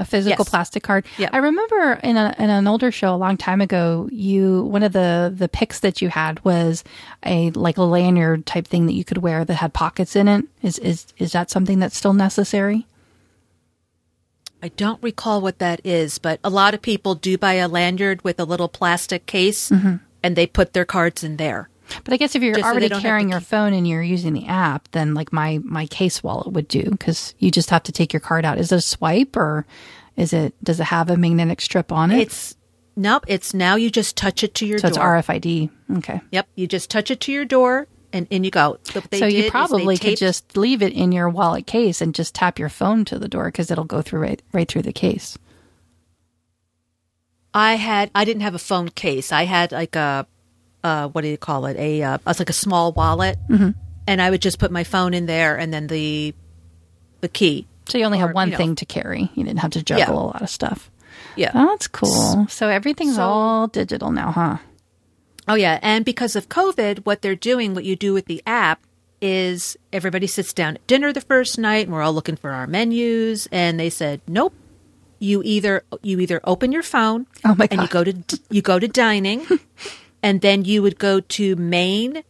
[0.00, 0.48] A physical Yes.
[0.48, 1.04] plastic card.
[1.18, 1.28] Yeah.
[1.32, 4.92] I remember in a in an older show a long time ago, you one of
[4.92, 6.82] the the picks that you had was
[7.24, 10.44] a like a lanyard type thing that you could wear that had pockets in it.
[10.62, 12.86] Is is is that something that's still necessary?
[14.62, 18.22] I don't recall what that is, but a lot of people do buy a lanyard
[18.22, 19.96] with a little plastic case mm-hmm.
[20.22, 21.68] And they put their cards in there.
[22.04, 24.34] But I guess if you're so already don't carrying your keep- phone and you're using
[24.34, 27.92] the app, then like my my case wallet would do because you just have to
[27.92, 28.58] take your card out.
[28.58, 29.64] Is it a swipe or
[30.16, 32.20] is it does it have a magnetic strip on it?
[32.20, 32.56] It's
[32.94, 34.92] nope, it's now you just touch it to your door.
[34.92, 35.28] so it's.
[35.28, 35.70] RFID.
[35.98, 36.20] Okay.
[36.30, 38.78] Yep, you just touch it to your door and in you go.
[38.82, 42.14] So, they so you probably could taped- just leave it in your wallet case and
[42.14, 44.92] just tap your phone to the door because it'll go through right right through the
[44.92, 45.38] case.
[47.54, 49.32] I had I didn't have a phone case.
[49.32, 50.26] I had like a
[50.84, 51.76] uh what do you call it?
[51.76, 53.38] A uh, it's like a small wallet.
[53.48, 53.70] Mm-hmm.
[54.06, 56.34] And I would just put my phone in there and then the
[57.20, 57.66] the key.
[57.88, 58.58] So you only Or, have one you know.
[58.58, 59.30] thing to carry.
[59.34, 60.20] You didn't have to juggle Yeah.
[60.20, 60.90] a lot of stuff.
[61.36, 61.50] Yeah.
[61.54, 62.46] Oh, that's cool.
[62.48, 64.56] So everything's So- all digital now, huh?
[65.50, 68.80] Oh yeah, and because of COVID, what they're doing, what you do with the app
[69.22, 72.66] is everybody sits down at dinner the first night and we're all looking for our
[72.66, 74.52] menus and they said, "Nope.
[75.18, 78.14] You either you either open your phone Oh my and you go to
[78.50, 79.46] you go to dining
[80.22, 82.22] and then you would go to main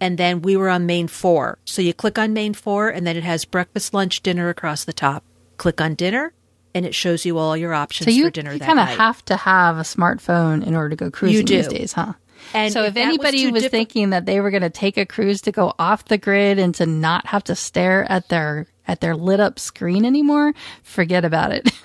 [0.00, 1.58] and then we were on main 4.
[1.64, 4.92] So you click on main 4 and then it has breakfast, lunch, dinner across the
[4.92, 5.24] top.
[5.56, 6.34] click on dinner,
[6.74, 9.24] and it shows you all your options So you, for dinner you kind of have
[9.24, 11.56] to have a smartphone in order to go cruising do.
[11.56, 12.12] these days, huh?
[12.52, 14.70] And so if if, that was anybody was diffi- thinking that they were going to
[14.70, 18.28] take a cruise to go off the grid and to not have to stare at
[18.28, 21.70] their at their lit up screen anymore, forget about it.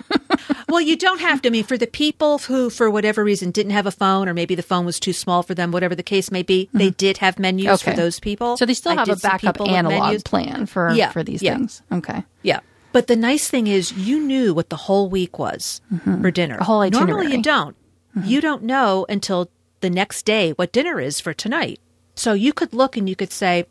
[0.68, 1.50] Well, you don't have to.
[1.50, 4.56] I mean, for the people who, for whatever reason, didn't have a phone, or maybe
[4.56, 7.38] the phone was too small for them, whatever the case may be, they did have
[7.38, 8.00] menus for Mm-hmm.
[8.00, 8.56] Those people.
[8.56, 11.56] so they still I have a backup analog plan for Yeah, for these yeah.
[11.58, 11.82] things.
[11.92, 12.24] Okay.
[12.42, 12.62] Yeah.
[12.94, 15.82] But the nice thing is, you knew what the whole week was
[16.22, 16.58] for dinner.
[16.58, 17.76] A whole Normally, you don't.
[18.24, 19.50] You don't know until
[19.82, 21.82] the next day what dinner is for tonight.
[22.16, 23.66] So you could look and you could say,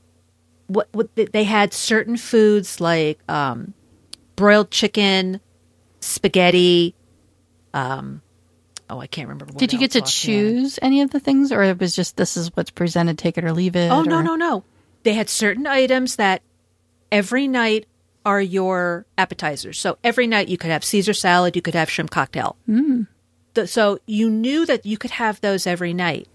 [0.71, 3.75] what, what they had certain foods like um,
[4.37, 5.41] broiled chicken,
[6.01, 6.95] spaghetti.
[7.75, 8.23] Um,
[8.89, 9.47] oh, I can't remember.
[9.47, 12.37] What Did you get to choose any of the things, or it was just this
[12.37, 13.91] is what's presented, take it or leave it?
[13.91, 14.65] Oh no or- no no!
[15.03, 16.43] They had certain items that
[17.11, 17.87] every night
[18.25, 19.81] are your appetizers.
[19.81, 22.57] So every night you could have Caesar salad, you could have shrimp cocktail.
[22.69, 23.07] Mm.
[23.67, 26.29] so you knew that you could have those every night,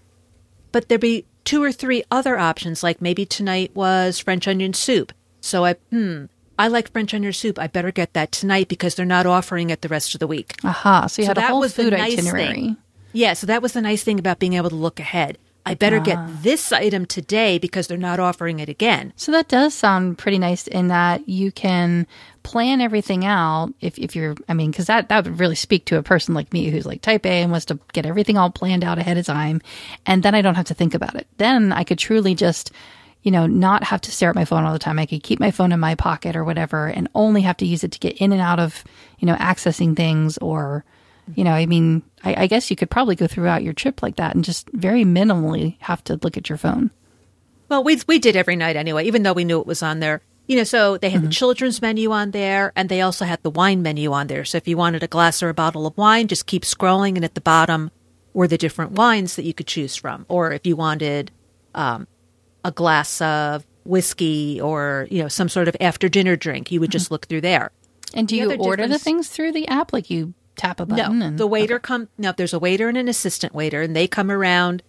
[0.72, 2.82] but there'd be two or three other options.
[2.82, 5.12] Like maybe tonight was French onion soup.
[5.40, 6.26] So I hmm.
[6.58, 7.58] I like French onion soup.
[7.58, 10.52] I better get that tonight because they're not offering it the rest of the week.
[10.64, 11.06] Aha!
[11.06, 12.46] So you So had a whole food nice itinerary.
[12.52, 12.76] thing.
[13.12, 15.38] Yeah, so that was the nice thing about being able to look ahead.
[15.64, 16.02] I better Ah.
[16.04, 19.12] get this item today because they're not offering it again.
[19.16, 22.06] So that does sound pretty nice in that you can
[22.46, 25.98] plan everything out if, if you're, I mean, because that, that would really speak to
[25.98, 28.84] a person like me who's like type A and wants to get everything all planned
[28.84, 29.60] out ahead of time.
[30.06, 31.26] And then I don't have to think about it.
[31.38, 32.70] Then I could truly just,
[33.24, 35.00] you know, not have to stare at my phone all the time.
[35.00, 37.82] I could keep my phone in my pocket or whatever and only have to use
[37.82, 38.84] it to get in and out of,
[39.18, 40.84] you know, accessing things or,
[41.34, 44.16] you know, I mean, I, I guess you could probably go throughout your trip like
[44.16, 46.92] that and just very minimally have to look at your phone.
[47.68, 50.22] Well, we we did every night anyway, even though we knew it was on there.
[50.46, 51.28] You know, so they had Mm-hmm.
[51.28, 54.44] the children's menu on there, and they also had the wine menu on there.
[54.44, 57.24] So if you wanted a glass or a bottle of wine, just keep scrolling, and
[57.24, 57.90] at the bottom
[58.32, 60.24] were the different wines that you could choose from.
[60.28, 61.30] Or if you wanted
[61.74, 62.06] um,
[62.64, 66.90] a glass of whiskey or you know some sort of after dinner drink, you would
[66.90, 67.70] just look through there.
[68.14, 69.92] And do The you other order the things through the app?
[69.92, 72.08] Like you tap a No, button and the waiter come.
[72.18, 74.82] No, there's a waiter and an assistant waiter, and they come around,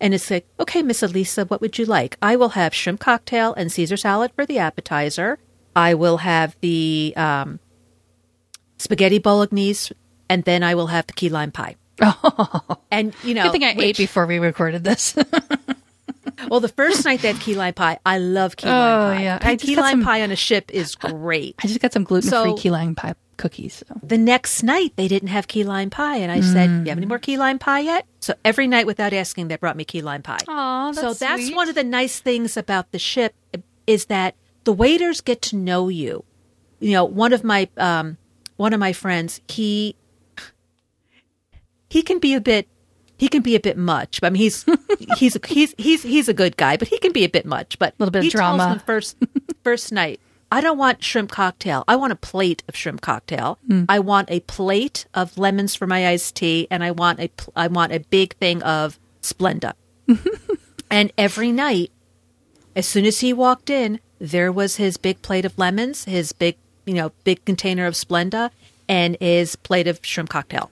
[0.00, 2.16] and it's like, okay, Miss Elisa, what would you like?
[2.20, 5.38] I will have shrimp cocktail and Caesar salad for the appetizer.
[5.76, 7.58] I will have the um,
[8.78, 9.94] spaghetti bolognese,
[10.28, 11.76] and then I will have the key lime pie.
[12.00, 15.16] Oh, and you know, Good thing I ate before we recorded this.
[16.50, 17.98] Well, the first night they had key lime pie.
[18.04, 19.22] I love key Oh, lime pie.
[19.22, 19.38] yeah.
[19.38, 21.54] Key- key lime some- pie on a ship is great.
[21.62, 23.82] I just got some gluten free So- key lime pie cookies.
[23.86, 24.00] So.
[24.02, 27.06] The next night they didn't have key lime pie, and I said, "You have any
[27.06, 30.22] more key lime pie yet?" So every night, without asking, they brought me key lime
[30.22, 30.38] pie.
[30.48, 31.56] Aw, so that's that's sweet.
[31.56, 33.34] one of the nice things about the ship
[33.86, 36.24] is that the waiters get to know you.
[36.80, 38.16] You know, one of my um,
[38.56, 39.96] one of my friends, he
[41.90, 42.68] he can be a bit
[43.16, 44.20] he can be a bit much.
[44.22, 44.66] I mean, he's
[45.16, 47.78] he's he's he's he's a good guy, but he can be a bit much.
[47.78, 48.82] But a Little bit of drama.
[48.84, 49.16] first
[49.62, 50.20] first night.
[50.54, 51.82] I don't want shrimp cocktail.
[51.88, 53.58] I want a plate of shrimp cocktail.
[53.66, 53.84] Hmm.
[53.88, 57.52] I want a plate of lemons for my iced tea, and I want a pl-
[57.56, 59.72] I want a big thing of Splenda.
[60.90, 61.90] and every night,
[62.76, 66.56] as soon as he walked in, there was his big plate of lemons, his big
[66.86, 68.50] you know big container of Splenda,
[68.88, 70.70] and his plate of shrimp cocktail.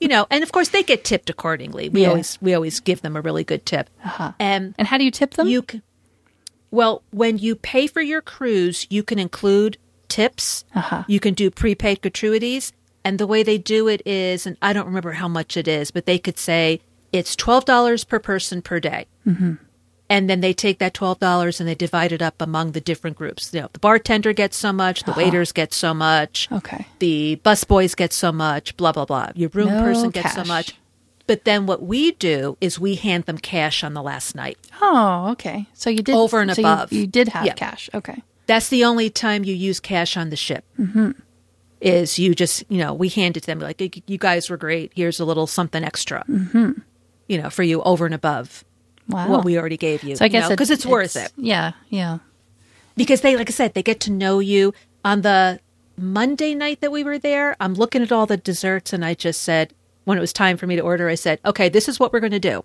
[0.00, 1.88] You know, and of course they get tipped accordingly.
[1.88, 2.10] We Yeah.
[2.10, 3.90] always we always give them a really good tip.
[4.04, 4.32] Uh-huh.
[4.38, 5.48] And And how do you tip them?
[5.48, 5.64] you
[6.70, 10.64] well, when you pay for your cruise, you can include tips.
[10.74, 11.04] Uh-huh.
[11.06, 12.72] You can do prepaid gratuities.
[13.04, 15.90] And the way they do it is, and I don't remember how much it is,
[15.90, 16.80] but they could say
[17.12, 19.06] it's $12 per person per day.
[19.26, 19.54] Mm-hmm.
[20.10, 23.52] And then they take that $12 and they divide it up among the different groups.
[23.52, 26.86] You know, the bartender gets so much, the waiters get so much, okay.
[26.98, 29.30] the busboys get so much, blah, blah, blah.
[29.34, 30.74] Your room No person gets so much.
[31.28, 34.58] But then what we do is we hand them cash on the last night.
[34.82, 35.66] Oh, okay.
[35.74, 36.92] So you did Over and so above.
[36.92, 37.52] You, did have Yeah.
[37.54, 37.88] cash.
[37.94, 38.22] Okay.
[38.46, 40.64] That's the only time you use cash on the ship.
[40.80, 41.10] Mm-hmm.
[41.80, 44.56] Is you just you know we hand it to them like "You- you guys were
[44.56, 44.90] great.
[44.96, 46.24] Here's a little something extra.
[46.28, 46.72] Mm-hmm.
[47.28, 48.64] You know for you over and above
[49.08, 49.28] Wow.
[49.28, 50.16] what we already gave you.
[50.16, 51.72] so I guess because it's, worth it Yeah.
[51.88, 52.18] Yeah.
[52.96, 54.74] because they like I said they get to know you
[55.04, 55.60] on the
[55.96, 57.54] Monday night that we were there.
[57.60, 59.72] I'm looking at all the desserts and I just said
[60.08, 62.20] when it was time for me to order, I said, okay, this is what we're
[62.20, 62.64] going to do.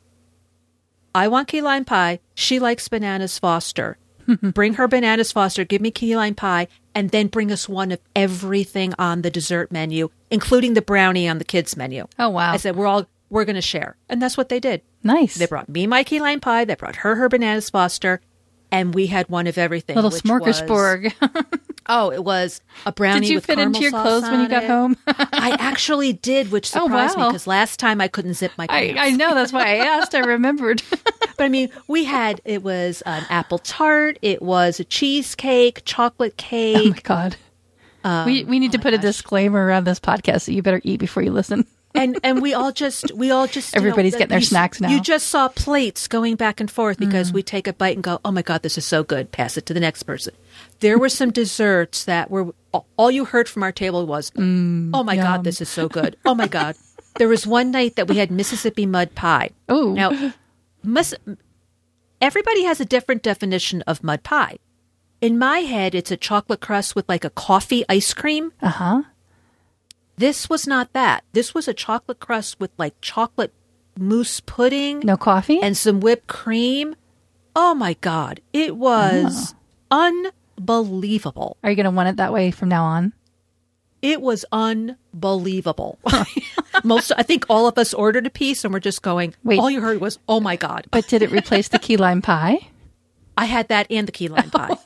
[1.14, 2.22] I want key lime pie.
[2.34, 3.98] She likes bananas Foster.
[4.42, 5.66] bring her bananas Foster.
[5.66, 9.74] Give me key lime pie, and then bring us one of everything on the dessert
[9.74, 12.08] menu, including the brownie on the kids menu.
[12.18, 12.54] Oh, wow.
[12.54, 14.82] I said we're all we're going to share, and that's what they did.
[15.04, 15.36] Nice.
[15.36, 16.64] They brought me my key lime pie.
[16.64, 18.22] They brought her her bananas Foster,
[18.74, 19.96] and we had one of everything.
[19.96, 21.14] Little which was- smorgasbord.
[21.88, 23.22] oh, it was a brownie.
[23.22, 24.70] Did you fit into your clothes when you got it.
[24.70, 24.98] home?
[25.08, 28.94] I actually did, which Oh, surprised me because last time I couldn't zip my I,
[28.94, 29.02] pants.
[29.02, 29.36] I know.
[29.36, 30.16] That's why I asked.
[30.16, 30.82] I remembered.
[30.92, 36.38] But I mean, we had it was an apple tart, it was a cheesecake, chocolate
[36.38, 36.78] cake.
[36.78, 37.36] oh my god.
[38.26, 40.82] we we need to oh my put a disclaimer around this podcast that you better
[40.84, 41.66] eat before you listen.
[41.96, 44.82] And and we all just we all just you know, Everybody's getting their you- snacks
[44.82, 44.90] now.
[44.90, 48.20] You just saw plates going back and forth because we take a bite and go,
[48.26, 50.34] "Oh my god, this is so good." Pass it to the next person.
[50.80, 52.54] There were some desserts that were
[52.98, 54.42] all you heard from our table was, "Oh
[55.04, 55.24] my yum.
[55.24, 56.76] god, this is so good." Oh my god.
[57.20, 59.52] There was one night that we had Mississippi mud pie.
[59.70, 59.94] Oh.
[59.94, 60.34] Now,
[60.84, 61.14] Miss,
[62.22, 64.58] everybody has a different definition of mud pie.
[65.22, 68.52] In my head, it's a chocolate crust with like a coffee ice cream.
[68.62, 69.02] Uh huh.
[70.18, 71.24] This was not that.
[71.34, 73.54] This was a chocolate crust with like chocolate
[73.98, 75.60] mousse pudding No coffee.
[75.62, 76.96] and some whipped cream.
[77.56, 78.42] Oh my God.
[78.54, 79.54] It was
[79.92, 81.58] unbelievable.
[81.64, 83.14] Are you going to want it that way from now on?
[84.02, 85.98] It was unbelievable.
[86.84, 89.60] Most, I think all of us ordered a piece and we're just going, Wait.
[89.60, 90.88] all you heard was, oh my God.
[90.92, 92.58] But did it replace the key lime pie?
[93.38, 94.76] I had that and the key lime pie.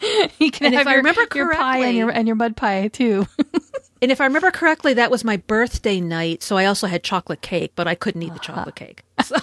[0.38, 2.56] You can And if have I your, remember your pie and your and your mud
[2.56, 3.26] pie too.
[4.02, 6.42] And if I remember correctly, that was my birthday night.
[6.42, 8.42] So I also had chocolate cake, but I couldn't eat the ah.
[8.42, 9.02] chocolate cake.
[9.24, 9.36] So,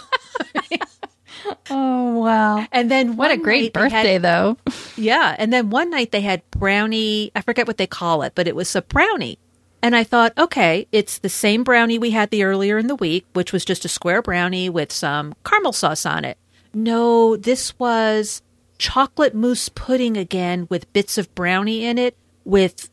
[1.72, 2.66] oh wow!
[2.72, 4.58] and then What a great they had- birthday, though.
[4.96, 5.36] yeah.
[5.38, 7.32] And then one night they had brownie.
[7.36, 9.40] I forget what they call it, but it was a brownie.
[9.82, 13.26] And I thought, okay, it's the same brownie we had the earlier in the week,
[13.34, 16.38] which was just a square brownie with some caramel sauce on it.
[16.74, 18.42] No, this was
[18.84, 22.90] chocolate mousse pudding again with bits of brownie in it with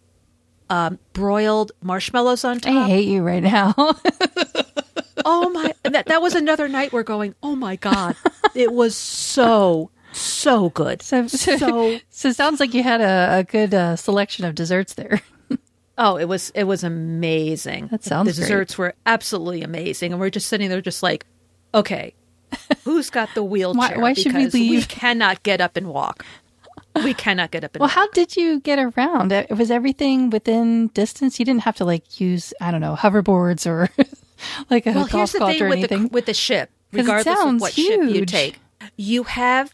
[0.69, 2.73] um, broiled marshmallows on top.
[2.73, 3.75] I hate you right now.
[5.23, 5.75] Oh my!
[5.83, 7.35] That that was another night we're going.
[7.43, 8.17] Oh my god!
[8.55, 11.03] It was so so good.
[11.03, 15.21] so, so, So sounds like you had a, a good uh, selection of desserts there.
[15.99, 17.89] oh, it was it was amazing.
[17.89, 18.49] That sounds The great.
[18.49, 21.27] desserts were absolutely amazing, and we're just sitting there, just like,
[21.75, 22.15] okay,
[22.85, 23.99] who's got the wheelchair?
[24.01, 26.25] why should we Because We cannot get up and walk.
[27.05, 27.95] We cannot get up and Well, walk.
[27.95, 29.33] how did you get around?
[29.33, 31.39] Uh, Was everything within distance?
[31.39, 33.89] You didn't have to like use I don't know hoverboards or
[34.71, 36.03] like a well, golf here's the cart thing or with anything.
[36.05, 38.59] the with the ship, it regardless of what ship you take,
[38.97, 39.73] you have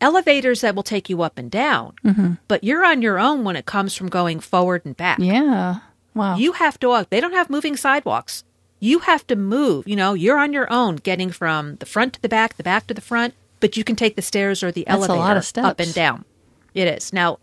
[0.00, 2.32] elevators that will take you up and down, Mm-hmm.
[2.48, 5.18] but you're on your own when it comes from going forward and back.
[5.20, 5.76] yeah.
[6.14, 6.36] Wow.
[6.36, 7.10] You have to walk.
[7.10, 8.44] They don't have moving sidewalks.
[8.84, 9.88] You have to move.
[9.88, 12.86] You know, you're on your own getting from the front to the back, the back
[12.88, 15.36] to the front, but you can take the stairs or the That's a elevator lot
[15.38, 16.26] of up and down.
[16.74, 17.10] It is.
[17.10, 17.38] Now,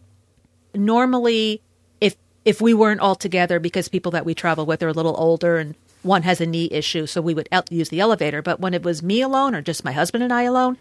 [0.76, 1.64] normally
[2.00, 2.16] if
[2.46, 5.58] if we weren't all together because people that we travel with are a little older
[5.58, 5.74] and
[6.04, 8.84] one has a knee issue, so we would el- use the elevator, but when it
[8.84, 10.78] was me alone or just my husband and I alone,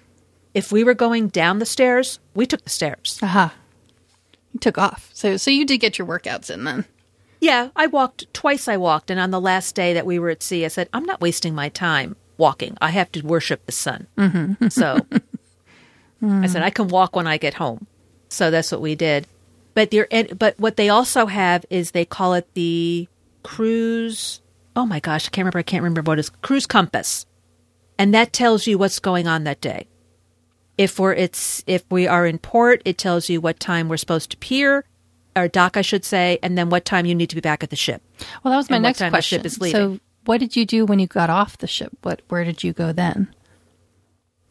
[0.53, 3.19] if we were going down the stairs, we took the stairs.
[3.23, 3.55] Aha.
[4.53, 5.09] You took off.
[5.15, 6.85] So so you did get your workouts in then.
[7.41, 8.69] Yeah, I walked twice.
[8.69, 11.05] I walked, and on the last day that we were at sea, I said, "I'm
[11.05, 12.77] not wasting my time walking.
[12.81, 14.69] I have to worship the sun." Mm-hmm.
[14.69, 14.99] So
[16.23, 17.87] I said, "I can walk when I get home."
[18.29, 19.27] So that's what we did.
[19.75, 23.09] But there, but what they also have is they call it the
[23.43, 24.43] cruise.
[24.77, 25.59] Oh my gosh, I can't remember.
[25.61, 26.31] I can't remember what it is.
[26.31, 27.25] Cruise compass,
[27.99, 29.87] and that tells you what's going on that day.
[30.77, 34.31] If we're it's if we are in port, it tells you what time we're supposed
[34.33, 34.85] to pier
[35.37, 37.71] or dock, I should say, and then what time you need to be back at
[37.71, 38.03] the ship.
[38.43, 39.45] Well, that was my And next question.
[39.45, 39.57] is.
[39.71, 41.93] So what did you do when you got off the ship?
[42.03, 43.33] What where did you go then?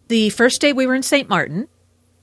[0.08, 1.30] The first day we were in St.
[1.30, 1.68] Martin,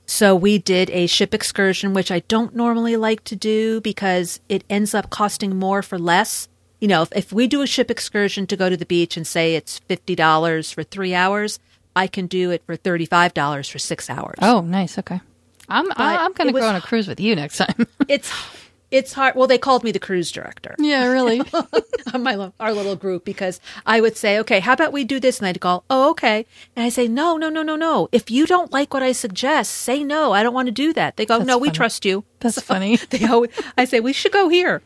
[0.07, 4.65] so we did a ship excursion, which I don't normally like to do because it
[4.69, 6.49] ends up costing more for less.
[6.81, 9.27] You know, if, if we do a ship excursion to go to the beach and
[9.27, 11.59] say it's $50 for three hours,
[11.95, 14.37] I can do it for $35 for six hours.
[14.43, 14.99] Oh, nice.
[14.99, 15.21] Okay.
[15.69, 17.87] I'm I'm going to go on a cruise with you next time.
[18.09, 18.33] It's,
[18.93, 19.35] it's hard.
[19.35, 20.77] Well, they called me the cruise director.
[20.79, 21.43] yeah, really.
[22.19, 25.41] my our little group because I would say, okay, how about we do this?
[25.41, 26.47] And they'd go, oh, okay.
[26.77, 28.09] And I say, no, no, no, no, no.
[28.13, 30.33] If you don't like what I suggest, say no.
[30.33, 31.17] I don't want to do that.
[31.17, 32.25] They go, That's no, we trust you.
[32.39, 32.97] That's funny.
[33.11, 34.83] They always, I say we should go here.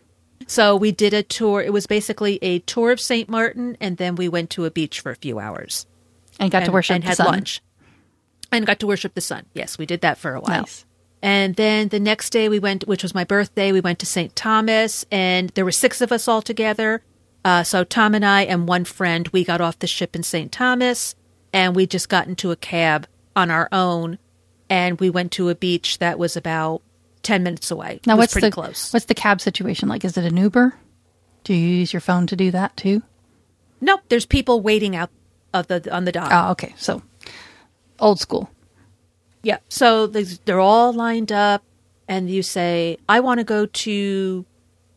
[0.46, 1.60] So we did a tour.
[1.62, 3.28] It was basically a tour of St.
[3.28, 5.86] Martin, and then we went to a beach for a few hours
[6.40, 7.26] And got to and, worship and the had sun.
[7.26, 7.60] lunch,
[8.52, 9.46] and got to worship the sun.
[9.54, 10.62] Yes, we did that for a while.
[10.62, 10.84] Nice.
[11.22, 14.34] And then the next day we went, which was my birthday, we went to St.
[14.34, 17.02] Thomas, and there were six of us all together.
[17.44, 20.50] Uh, so Tom and I and one friend, we got off the ship in St.
[20.50, 21.14] Thomas,
[21.52, 24.18] and we just got into a cab on our own,
[24.68, 26.82] and we went to a beach that was about
[27.22, 28.00] ten minutes away.
[28.06, 28.92] Now, it was what's pretty the close?
[28.92, 30.04] what's the cab situation like?
[30.04, 30.74] Is it an Uber?
[31.44, 33.02] Do you use your phone to do that too?
[33.80, 35.10] Nope, there's people waiting out
[35.54, 36.30] of the on the dock.
[36.32, 36.74] Oh, okay.
[36.76, 37.02] So
[38.00, 38.50] old school.
[39.42, 39.58] Yeah.
[39.68, 41.62] So they're all lined up,
[42.08, 44.44] and you say, I want to go to,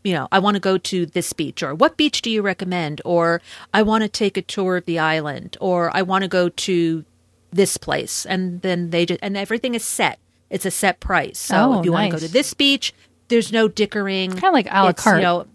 [0.04, 3.01] you know, I want to go to this beach, or what beach do you recommend?
[3.06, 3.41] Or
[3.74, 7.06] I want to take a tour of the island, or I want to go to
[7.51, 8.26] this place.
[8.26, 10.20] And then they just, and everything is set.
[10.49, 11.39] It's a set price.
[11.39, 12.93] So Oh, if you want to go to this beach,
[13.30, 14.32] there's no dickering.
[14.32, 15.18] Kind of like a la It's, carte.
[15.18, 15.47] You know,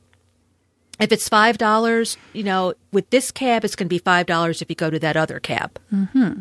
[0.99, 4.63] if it's five dollars, you know, with this cab, it's going to be five dollars
[4.63, 5.79] if you go to that other cab.
[5.93, 6.41] Mm-hmm.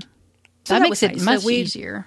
[0.75, 1.23] That, makes it nice.
[1.23, 2.05] much So easier.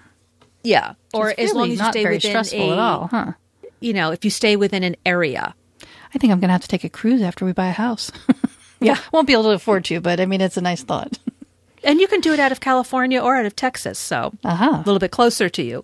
[0.63, 3.09] Yeah, or It's as long as you not stay very within stressful a, at all,
[3.09, 3.33] huh?
[3.81, 5.55] you know, if you stay within an area.
[6.15, 8.11] I think I'm going to have to take a cruise after we buy a house.
[8.81, 11.19] yeah, won't be able to afford to, but I mean, it's a nice thought.
[11.83, 14.83] And you can do it out of California or out of Texas, so Aha.
[14.85, 15.83] a little bit closer to you.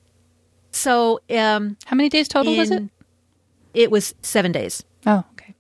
[0.70, 2.82] So um, How many days total was it?
[3.72, 5.54] it was seven days, Oh, okay.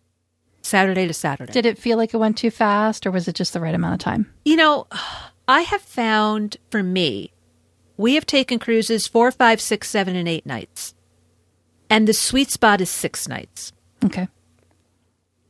[0.60, 1.54] Saturday to Saturday.
[1.54, 3.94] Did it feel like it went too fast, or was it just the right amount
[3.94, 4.30] of time?
[4.44, 4.86] you know,
[5.48, 7.32] I have found for me,
[7.96, 10.94] we have taken cruises four, five, six, seven, and eight nights,
[11.88, 13.72] and the sweet spot is six nights.
[14.04, 14.28] Okay.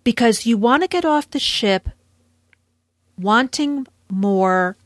[0.04, 1.88] because you want to get off the ship
[3.18, 4.76] wanting more,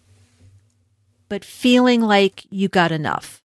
[1.29, 3.43] but feeling like you got enough.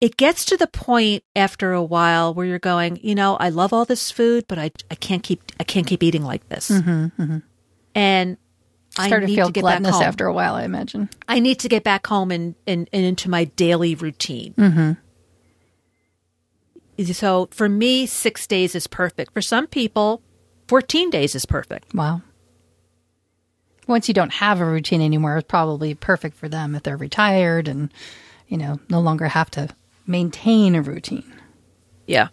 [0.00, 3.72] It gets to the point after a while where you're going, you know, I love
[3.72, 6.70] all this food, but I, I can't keep I can't keep eating like this.
[6.70, 7.38] Mm-hmm, mm-hmm.
[7.94, 8.36] And
[8.98, 10.02] I Start to feel to get back home.
[10.02, 11.08] after a while, I imagine.
[11.26, 14.54] I need to get back home and, and, and into my daily routine.
[14.54, 14.92] Mm-hmm.
[17.12, 19.32] So for me, six days is perfect.
[19.32, 20.22] For some people,
[20.68, 21.94] 14 days is perfect.
[21.94, 22.20] Wow.
[23.86, 27.68] Once you don't have a routine anymore, it's probably perfect for them if they're retired
[27.68, 27.92] and,
[28.46, 29.68] you know, no longer have to
[30.06, 31.32] maintain a routine.
[32.06, 32.28] Yeah.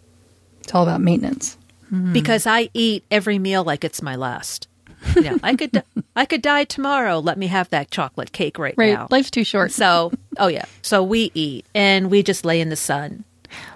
[0.60, 1.56] It's all about maintenance.
[1.86, 2.12] Mm-hmm.
[2.12, 4.68] Because I eat every meal like it's my last.
[5.16, 5.82] Know, I could
[6.14, 7.18] I could die tomorrow.
[7.18, 8.92] Let me have that chocolate cake right, Right.
[8.94, 9.08] now.
[9.10, 9.72] Life's too short.
[9.72, 10.64] so, oh yeah.
[10.82, 13.24] So we eat and we just lay in the sun.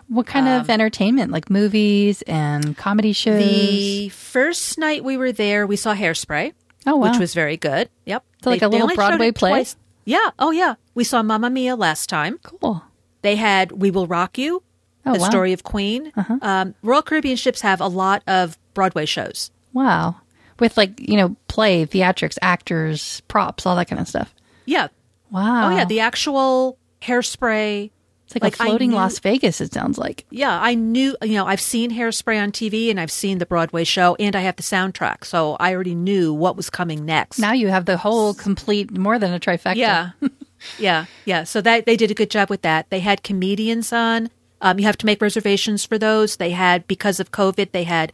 [0.09, 1.33] What kind of entertainment?
[1.33, 3.43] Like movies and comedy shows?
[3.43, 6.53] The first night we were there, we saw Hairspray.
[6.87, 7.09] oh, wow.
[7.11, 7.89] which was very good.
[8.05, 8.23] Yep.
[8.43, 9.51] So like a little Broadway play?
[9.51, 9.77] twice.
[10.05, 10.31] Yeah.
[10.39, 10.75] Oh, yeah.
[10.95, 12.39] We saw Mamma Mia last time.
[12.43, 12.85] cool.
[13.23, 14.63] They had We Will Rock You,
[15.07, 15.23] Oh, The wow.
[15.25, 15.31] Uh-huh.
[15.31, 16.13] Story of Queen.
[16.43, 19.51] Um, Royal Caribbean ships have a lot of Broadway shows.
[19.73, 20.17] Wow.
[20.61, 24.35] With like, you know, play, theatrics, actors, props, all that kind of stuff.
[24.67, 24.89] Yeah.
[25.31, 25.69] Wow.
[25.73, 25.85] Oh, yeah.
[25.85, 27.91] The actual hairspray.
[28.25, 30.25] it's like, like, a floating knew- Las Vegas, it sounds like.
[30.31, 33.85] Yeah, I knew, you know, I've seen hairspray on TV and I've seen the Broadway
[33.85, 35.25] show and I have the soundtrack.
[35.25, 37.39] So I already knew what was coming next.
[37.39, 39.77] Now you have the whole complete, more than a trifecta.
[39.77, 40.11] Yeah.
[40.79, 41.07] yeah.
[41.25, 41.45] Yeah.
[41.45, 42.91] So that they did a good job with that.
[42.91, 44.31] They had comedians on.
[44.61, 46.37] Um, you have to make reservations for those.
[46.37, 48.13] They had, because of COVID, they had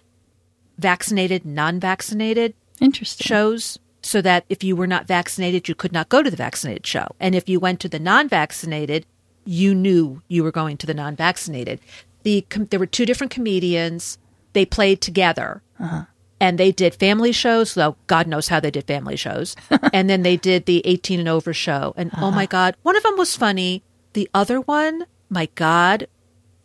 [0.81, 3.25] vaccinated, non vaccinated Interesting.
[3.25, 6.87] shows so that if you were not vaccinated, you could not go to the vaccinated
[6.87, 7.07] show.
[7.21, 9.07] And if you went to the non vaccinated,
[9.45, 11.81] you knew you were going to the non vaccinated.
[12.23, 14.19] The, com- there were two different comedians.
[14.53, 15.63] They played together.
[15.79, 16.05] Uh-huh.
[16.43, 19.55] And they did family shows, though God knows how they did family shows.
[19.93, 21.93] and then they did the 18 and over show.
[21.97, 22.47] And oh my uh-huh.
[22.47, 23.83] God, one of them was funny.
[24.15, 26.09] The other one, my God,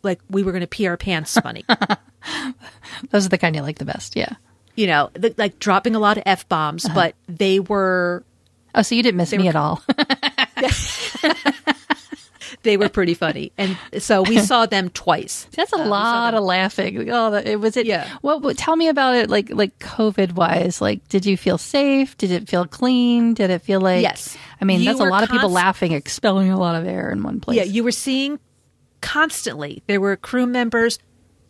[0.06, 1.64] like we were going to pee our pants funny.
[3.10, 4.16] Those are the kind you like the best.
[4.16, 4.34] Yeah.
[4.74, 6.94] you know, the, like dropping a lot of F bombs, uh-huh.
[6.94, 8.24] but they were
[8.76, 9.82] Oh, so you didn't miss me at all.
[12.62, 15.48] they were pretty funny, and so we saw them twice.
[15.52, 17.10] That's a uh, lot of laughing.
[17.10, 17.86] Oh, it was it.
[17.86, 18.06] Yeah.
[18.20, 18.58] What, what?
[18.58, 19.30] Tell me about it.
[19.30, 20.82] Like like COVID wise.
[20.82, 22.18] Like, did you feel safe?
[22.18, 23.32] Did it feel clean?
[23.32, 24.02] Did it feel like?
[24.02, 24.36] Yes.
[24.60, 27.10] I mean, You that's a were lot of people laughing, expelling a lot of air
[27.10, 27.56] in one place.
[27.56, 28.38] Yeah, you were seeing
[29.00, 29.82] constantly.
[29.86, 30.98] There were crew members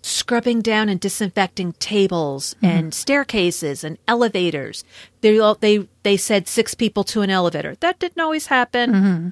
[0.02, 2.66] scrubbing down and disinfecting tables mm-hmm.
[2.66, 4.84] and staircases and elevators.
[5.20, 7.74] They they they said six people to an elevator.
[7.80, 8.92] That didn't always happen.
[8.92, 9.28] Mm-hmm.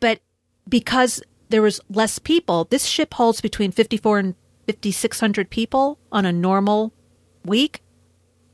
[0.00, 0.20] But
[0.68, 4.34] because there was less people, this ship holds between 54 and
[4.66, 6.92] 5600 people on a normal
[7.44, 7.82] week.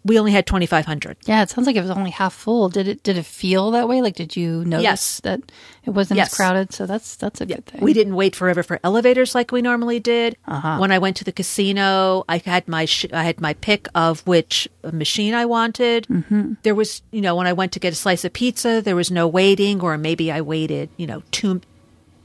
[0.04, 1.16] We only had 2500.
[1.26, 2.68] Yeah, it sounds like it was only half full.
[2.68, 3.02] Did it?
[3.04, 4.02] Did it feel that way?
[4.02, 5.20] Like, did you notice Yes.
[5.20, 5.40] that
[5.84, 6.32] it wasn't Yes.
[6.32, 6.72] as crowded?
[6.72, 7.80] So that's that's a good thing.
[7.80, 10.36] We didn't wait forever for elevators like we normally did.
[10.48, 10.78] Uh-huh.
[10.78, 14.26] When I went to the casino, I had my sh- I had my pick of
[14.26, 16.08] which machine I wanted.
[16.08, 16.54] Mm-hmm.
[16.64, 19.10] There was, you know, when I went to get a slice of pizza, there was
[19.10, 21.60] no waiting, or maybe I waited, you know, two,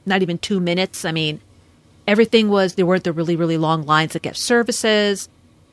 [0.05, 1.05] not even two minutes.
[1.05, 1.41] I mean,
[2.07, 5.30] everything was there weren't the really really long lines that get services.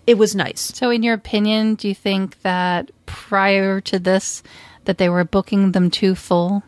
[0.07, 0.61] It was nice.
[0.61, 4.42] So, in your opinion, do you think that prior to this,
[4.84, 6.62] that they were booking them too full?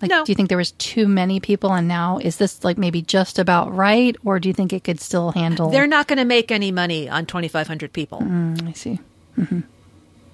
[0.00, 0.24] Like, No.
[0.24, 3.38] do you think there was too many people, and now is this like maybe just
[3.38, 5.70] about right, or do you think it could still handle?
[5.70, 8.20] They're not going to make any money on twenty five hundred people.
[8.20, 8.98] Mm, I see.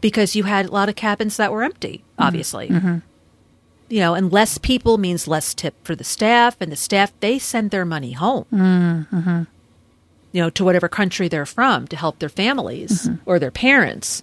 [0.00, 2.66] because you had a lot of cabins that were empty, obviously.
[3.88, 7.38] you know, and less people means less tip for the staff, and the staff they
[7.38, 8.46] send their money home.
[8.52, 9.42] Mm-hmm.
[10.32, 13.16] You know, to whatever country they're from to help their families mm-hmm.
[13.26, 14.22] or their parents.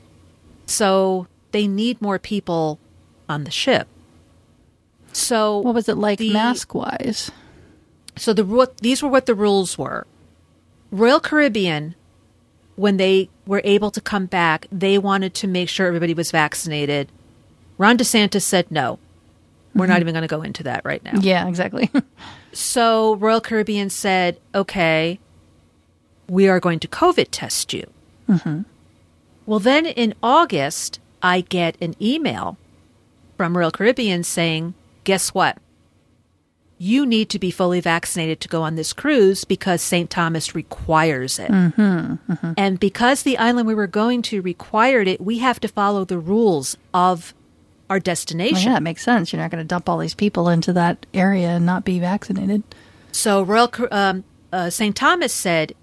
[0.66, 2.80] So they need more people
[3.28, 3.88] on the ship.
[5.14, 7.32] So What was it like the- mask wise?
[8.16, 10.06] so the ru- these were what the rules were.
[10.92, 11.96] Royal Caribbean,
[12.76, 17.10] when they were able to come back, they wanted to make sure everybody was vaccinated.
[17.78, 19.00] Ron DeSantis said no.
[19.76, 20.02] We're not mm-hmm.
[20.02, 21.20] even going to go into that right now.
[21.22, 21.90] Yeah, exactly.
[22.52, 25.20] So Royal Caribbean said, okay,
[26.30, 27.86] we are going to COVID test you.
[29.46, 32.58] Well, then in August, I get an email
[33.38, 35.58] from Royal Caribbean saying, guess what?
[36.78, 40.10] You need to be fully vaccinated to go on this cruise because St.
[40.10, 41.50] Thomas requires it.
[41.50, 46.20] And because the island we were going to required it, we have to follow the
[46.20, 47.34] rules of
[47.90, 48.72] our well, destination.
[48.72, 49.34] yeah, it makes sense.
[49.34, 52.64] You're not going to dump all these people into that area and not be vaccinated.
[53.12, 54.24] So Royal um,
[54.54, 54.96] uh, St.
[54.96, 55.74] Thomas said,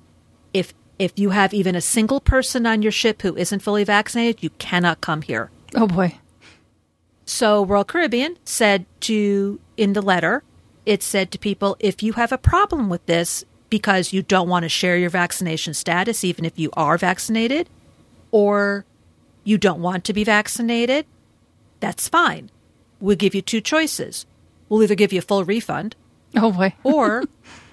[0.99, 4.51] if you have even a single person on your ship who isn't fully vaccinated, you
[4.51, 5.51] cannot come here.
[5.75, 6.19] Oh boy.
[7.25, 10.43] So Royal Caribbean said to in the letter,
[10.85, 14.63] it said to people, if you have a problem with this because you don't want
[14.63, 17.69] to share your vaccination status, even if you are vaccinated,
[18.31, 18.85] or
[19.43, 21.05] you don't want to be vaccinated,
[21.81, 22.51] that's fine.
[23.01, 24.25] We'll give you two choices.
[24.69, 25.97] We'll either give you a full refund
[26.37, 26.75] Oh boy.
[26.85, 27.25] or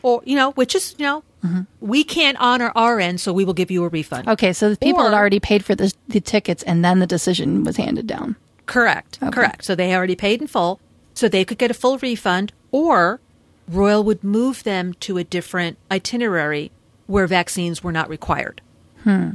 [0.01, 1.61] or you know which is you know Mm-hmm.
[1.81, 4.29] we can't honor our end so we will give you a refund.
[4.29, 7.65] Okay, so the people had already paid for the, the tickets and then the decision
[7.65, 8.37] was handed down.
[8.65, 9.65] correct correct.
[9.65, 10.79] So they already paid in full
[11.13, 13.19] so they could get a full refund or
[13.67, 16.71] royal would move them to a different itinerary
[17.07, 18.61] where vaccines were not required
[19.03, 19.31] hmm.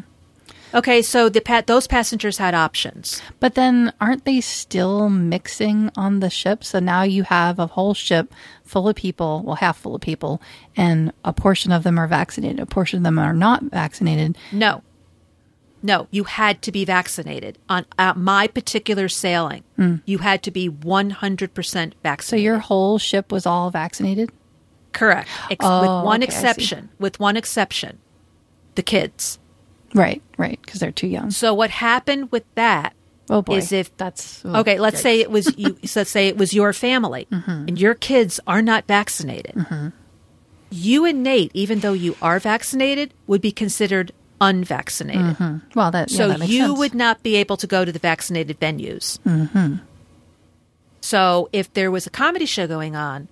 [0.75, 6.21] Okay so the pa- those passengers had options But then aren't they still mixing on
[6.21, 6.65] the ship?
[6.65, 8.33] So now you have a whole ship
[8.65, 10.43] full of people, well, half full of people,
[10.77, 14.37] and a portion of them are vaccinated, a portion of them are not vaccinated.
[14.53, 14.83] no
[15.83, 19.63] no you had to be vaccinated on uh, my particular sailing
[20.05, 24.31] you had to be 100% vaccinated So your whole ship was all vaccinated?
[24.93, 25.29] Correct.
[25.51, 26.89] Ex- Oh, with one okay, exception.
[26.99, 27.99] With one exception.
[28.75, 29.39] The kids.
[29.95, 31.31] Right, right, because they're too young.
[31.31, 32.95] So what happened with that
[33.31, 33.57] Oh boy.
[33.57, 35.03] is if that's oh, okay, let's yikes.
[35.03, 37.51] say it was you so let's say it was your family mm-hmm.
[37.69, 39.55] and your kids are not vaccinated.
[39.55, 39.89] Mm-hmm.
[40.71, 45.37] You and Nate, even though you are vaccinated, would be considered unvaccinated.
[45.37, 45.79] Mm-hmm.
[45.79, 46.79] Well, that, yeah, So that makes you sense.
[46.79, 49.19] would not be able to go to the vaccinated venues.
[49.21, 49.77] Mm-hmm.
[51.01, 53.29] So if there was a comedy show going on,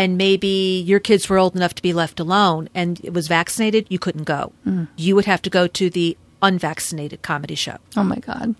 [0.00, 3.86] and maybe your kids were old enough to be left alone and it was vaccinated,
[3.90, 4.52] you couldn't go.
[4.66, 4.88] Mm.
[4.96, 7.76] You would have to go to the unvaccinated comedy show.
[7.96, 8.54] Oh my god.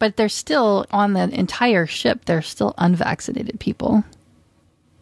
[0.00, 2.24] But they're still on the entire ship.
[2.24, 4.02] They're still unvaccinated people.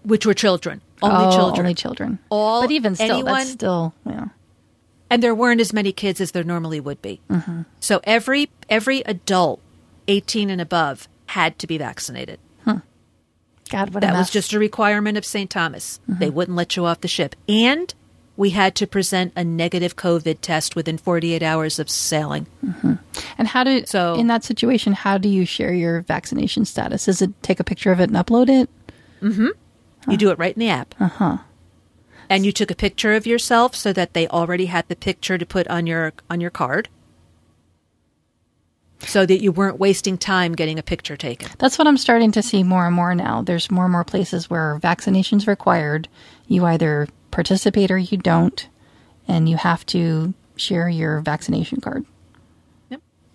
[0.04, 1.60] which were children, only Oh, children.
[1.66, 2.18] Only children.
[2.28, 4.26] All- but even still, anyone- that's still yeah.
[5.10, 7.20] and there weren't as many kids as there normally would be.
[7.30, 7.62] Mm-hmm.
[7.78, 9.60] So every every adult
[10.08, 12.38] 18 and above had to be vaccinated.
[13.72, 15.50] God, what a That was just a requirement of St.
[15.50, 15.98] Thomas.
[16.08, 16.20] Mm-hmm.
[16.20, 17.34] They wouldn't let you off the ship.
[17.48, 17.92] And
[18.36, 22.46] we had to present a negative COVID test within 48 hours of sailing.
[23.38, 24.92] And how do So- in that situation?
[24.92, 27.08] How do you share your vaccination status?
[27.08, 28.68] Is it take a picture of it and upload it?
[30.08, 30.94] You do it right in the app.
[30.98, 31.38] Uh huh.
[32.28, 35.44] And you took a picture of yourself so that they already had the picture to
[35.46, 36.88] put on your on your card,
[39.06, 41.48] so that you weren't wasting time getting a picture taken.
[41.58, 43.42] That's what I'm starting to see more and more now.
[43.42, 46.08] There's more and more places where vaccination's required.
[46.46, 48.68] You either participate or you don't,
[49.26, 52.04] and you have to share your vaccination card.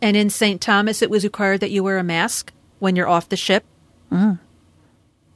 [0.01, 0.61] And in St.
[0.61, 3.65] Thomas, it was required that you wear a mask when you're off the ship.
[4.11, 4.39] Mm.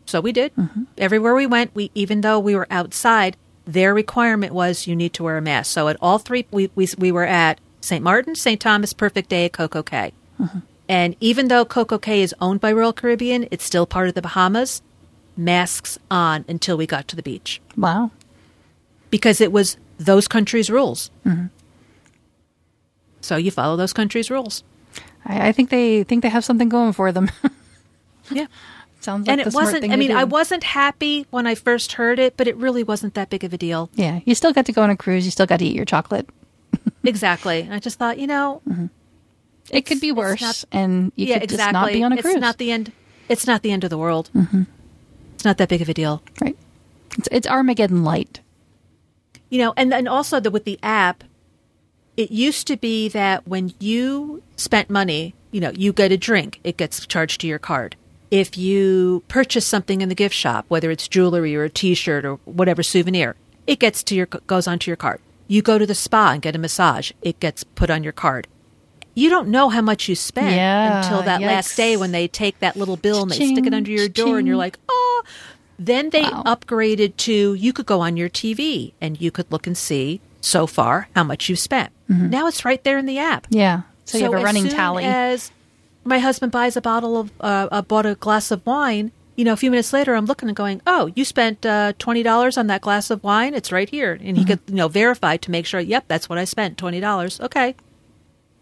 [0.05, 0.53] So we did.
[0.55, 0.83] Mm-hmm.
[0.97, 5.23] Everywhere we went, we even though we were outside, their requirement was you need to
[5.23, 5.71] wear a mask.
[5.71, 8.03] So at all three, we we, we were at St.
[8.03, 8.61] Martin, St.
[8.61, 10.13] Thomas, Perfect Day, Coco Cay.
[10.41, 10.59] Mm-hmm.
[10.89, 14.21] And even though Coco Cay is owned by Royal Caribbean, it's still part of the
[14.21, 14.81] Bahamas.
[15.37, 18.11] Masks on until we got to the beach Wow.
[19.09, 21.09] because it was those countries' rules.
[21.25, 21.45] Mm-hmm.
[23.21, 24.63] So you follow those countries' rules.
[25.25, 27.29] I, I think they think they have something going for them.
[28.29, 28.47] Yeah.
[29.01, 32.37] Sounds like and it wasn't i mean i wasn't happy when i first heard it
[32.37, 34.83] but it really wasn't that big of a deal Yeah, you still got to go
[34.83, 35.25] on a cruise.
[35.25, 36.29] You still got to eat your chocolate.
[37.03, 38.85] exactly and i just thought you know mm-hmm.
[39.71, 42.15] It could be worse, not- and you yeah could exactly just not be on a
[42.15, 42.37] it's cruise.
[42.37, 42.91] not the end
[43.29, 44.63] it's not the end of the world mm-hmm.
[45.33, 46.57] it's not that big of a deal right.
[47.17, 48.41] It's, it's Armageddon light.
[49.49, 51.23] you know and then also the, with the app
[52.17, 56.59] it used to be that when you spent money you know you get a drink
[56.63, 57.95] it gets charged to your card
[58.31, 62.35] If you purchase something in the gift shop, whether it's jewelry or a T-shirt or
[62.45, 63.35] whatever souvenir,
[63.67, 65.19] it gets to your goes onto your card.
[65.51, 68.47] You go to the spa and get a massage, it gets put on your card.
[69.13, 72.59] You don't know how much you spent Yeah, until that last day when they take
[72.59, 75.23] that little bill and they stick it under your door, and you're like, oh.
[75.77, 76.43] Then they Wow.
[76.45, 80.67] upgraded to you could go on your TV and you could look and see so
[80.67, 81.91] far how much you've spent.
[82.07, 83.47] Now it's right there in the app.
[83.49, 83.81] Yeah.
[84.05, 85.05] So, you have a running tally.
[85.05, 85.49] As
[86.03, 89.11] my husband buys a bottle of, uh, uh, bought a glass of wine.
[89.37, 92.21] You know, a few minutes later, I'm looking and going, "Oh, you spent uh, twenty
[92.21, 93.53] dollars on that glass of wine.
[93.53, 95.79] It's right here." And he could, you know, verify to make sure.
[95.79, 96.77] Yep, that's what I spent.
[96.77, 97.39] Twenty dollars.
[97.39, 97.75] Okay.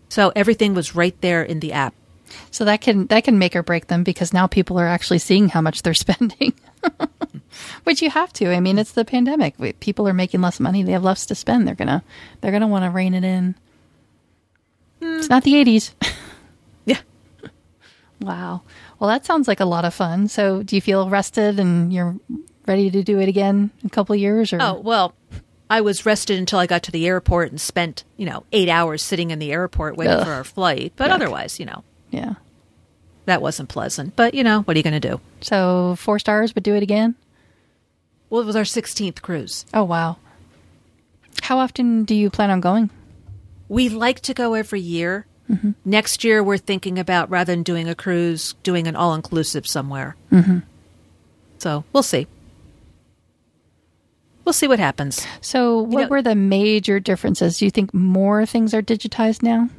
[0.10, 1.94] So everything was right there in the app.
[2.52, 5.50] So that can that can make or break them because now people are actually seeing
[5.50, 6.54] how much they're spending.
[7.84, 8.54] Which you have to.
[8.54, 9.56] I mean, it's the pandemic.
[9.80, 10.84] People are making less money.
[10.84, 11.68] They have less to spend.
[11.68, 12.04] They're gonna
[12.42, 13.56] they're gonna want to rein it in.
[15.02, 15.94] It's not the eighties.
[16.86, 17.02] Yeah.
[18.20, 18.62] wow.
[19.00, 20.28] Well, that sounds like a lot of fun.
[20.28, 22.16] So, do you feel rested and you're
[22.66, 24.54] ready to do it again in a couple of years?
[24.54, 25.14] Or Oh well,
[25.70, 29.02] I was rested until I got to the airport and spent you know eight hours
[29.04, 30.26] sitting in the airport waiting Ugh.
[30.26, 30.94] for our flight.
[30.96, 31.16] But Yuck.
[31.16, 32.36] otherwise, you know, yeah.
[33.26, 34.16] that wasn't pleasant.
[34.16, 35.22] But you know, what are you going to do?
[35.42, 37.16] So four stars, but do it again.
[38.30, 39.66] Well, it was our sixteenth cruise.
[39.74, 40.18] Oh wow.
[41.42, 42.90] How often do you plan on going?
[43.70, 45.26] We like to go every year.
[45.50, 45.72] Mm-hmm.
[45.86, 50.16] Next year, we're thinking about rather than doing a cruise, doing an all inclusive somewhere.
[50.32, 50.60] Mm-hmm.
[51.58, 52.28] So we'll see.
[54.50, 55.24] We'll see what happens.
[55.42, 57.60] So, what know- were the major differences?
[57.60, 59.70] Do you think more things are digitized now?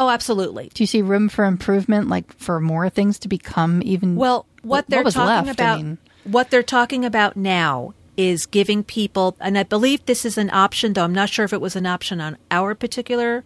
[0.00, 0.70] Oh, absolutely.
[0.72, 4.16] Do you see room for improvement, like for more things to become even?
[4.16, 5.60] Well, what they're was talking left?
[5.60, 10.24] I about, mean, what they're talking about now is giving people, and I believe this
[10.24, 13.44] is an option, though I'm not sure if it was an option on our particular,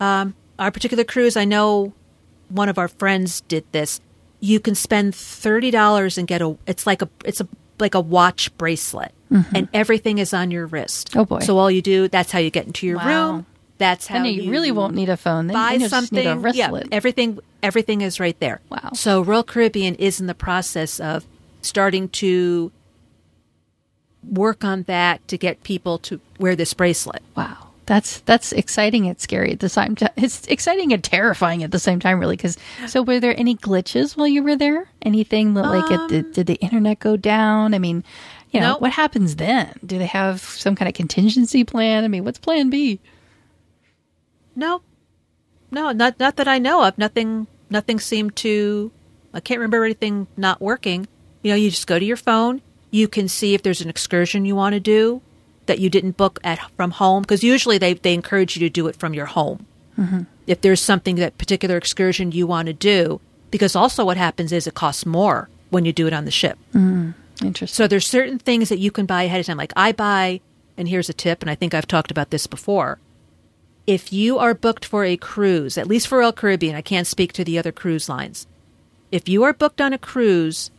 [0.00, 1.38] um, our particular cruise.
[1.38, 1.94] I know
[2.50, 4.02] one of our friends did this.
[4.40, 6.58] You can spend thirty dollars and get a.
[6.66, 7.08] It's like a.
[7.24, 7.48] It's a
[7.78, 11.10] like a watch bracelet, and everything is on your wrist.
[11.10, 11.18] Mm-hmm.
[11.20, 11.38] Oh, boy.
[11.40, 13.32] So all you do, that's how you get into your Wow.
[13.32, 13.46] room.
[13.78, 15.48] That's how then you, really won't need a phone.
[15.48, 16.16] Then buy you something.
[16.18, 16.84] need a wristlet.
[16.84, 18.60] Yeah, everything everything is right there.
[18.70, 18.90] Wow.
[18.94, 21.26] So Royal Caribbean is in the process of
[21.60, 22.72] starting to
[24.26, 27.22] work on that to get people to wear this bracelet.
[27.36, 27.65] Wow.
[27.86, 30.10] That's that's exciting and scary at the same time.
[30.16, 32.36] It's exciting and terrifying at the same time, really.
[32.36, 32.58] Because
[32.88, 34.88] so, were there any glitches while you were there?
[35.02, 37.74] Anything that like it, did, did the internet go down?
[37.74, 38.02] I mean,
[38.50, 38.80] you know, Um, Nope.
[38.82, 39.72] what happens then?
[39.86, 42.02] Do they have some kind of contingency plan?
[42.02, 42.98] I mean, what's Plan B?
[44.54, 44.82] No,
[45.70, 46.98] no, not not that I know of.
[46.98, 48.90] Nothing nothing seemed to.
[49.32, 51.06] I can't remember anything not working.
[51.42, 52.62] You know, you just go to your phone.
[52.90, 55.20] You can see if there's an excursion you want to do
[55.66, 58.86] that you didn't book at from home because usually they they encourage you to do
[58.86, 59.66] it from your home.
[59.98, 60.22] Mm-hmm.
[60.46, 63.20] If there's something that particular excursion you want to do,
[63.50, 66.58] because also what happens is it costs more when you do it on the ship.
[66.74, 67.10] Mm-hmm.
[67.44, 67.74] Interesting.
[67.74, 69.56] So there's certain things that you can buy ahead of time.
[69.56, 70.40] Like I buy,
[70.76, 72.98] and here's a tip, and I think I've talked about this before.
[73.86, 77.32] If you are booked for a cruise, at least for Royal Caribbean, I can't speak
[77.34, 78.46] to the other cruise lines.
[79.12, 80.70] If you are booked on a cruise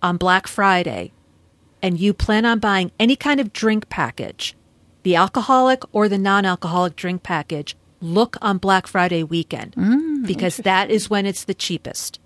[0.00, 1.12] on Black Friday
[1.82, 4.54] and you plan on buying any kind of drink package,
[5.02, 10.58] the alcoholic or the non alcoholic drink package, look on Black Friday weekend mm, because
[10.58, 12.18] that is when it's the cheapest.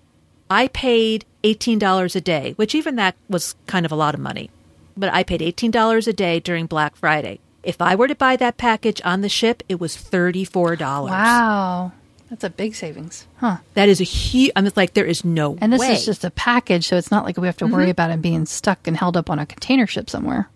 [0.49, 4.49] I paid $18 a day, which even that was kind of a lot of money.
[4.95, 7.39] But I paid $18 a day during Black Friday.
[7.63, 10.79] If I were to buy that package on the ship, it was $34.
[10.79, 11.91] Wow,
[12.29, 13.57] that's a big savings, huh?
[13.73, 15.93] That is a huge, I'm like, there is no And this way.
[15.93, 18.45] is just a package, so it's not like we have to worry about it being
[18.45, 20.49] stuck and held up on a container ship somewhere.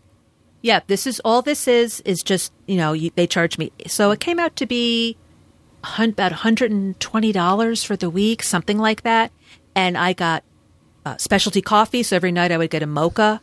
[0.62, 3.72] Yeah, this is all this is is just you know you, they charge me.
[3.88, 5.18] So it came out to be
[5.84, 9.32] about one hundred and twenty dollars for the week, something like that.
[9.76, 10.44] And I got
[11.06, 13.42] uh, specialty coffee, so every night I would get a mocha,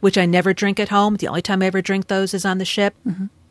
[0.00, 1.16] which I never drink at home.
[1.16, 2.94] The only time I ever drink those is on the ship.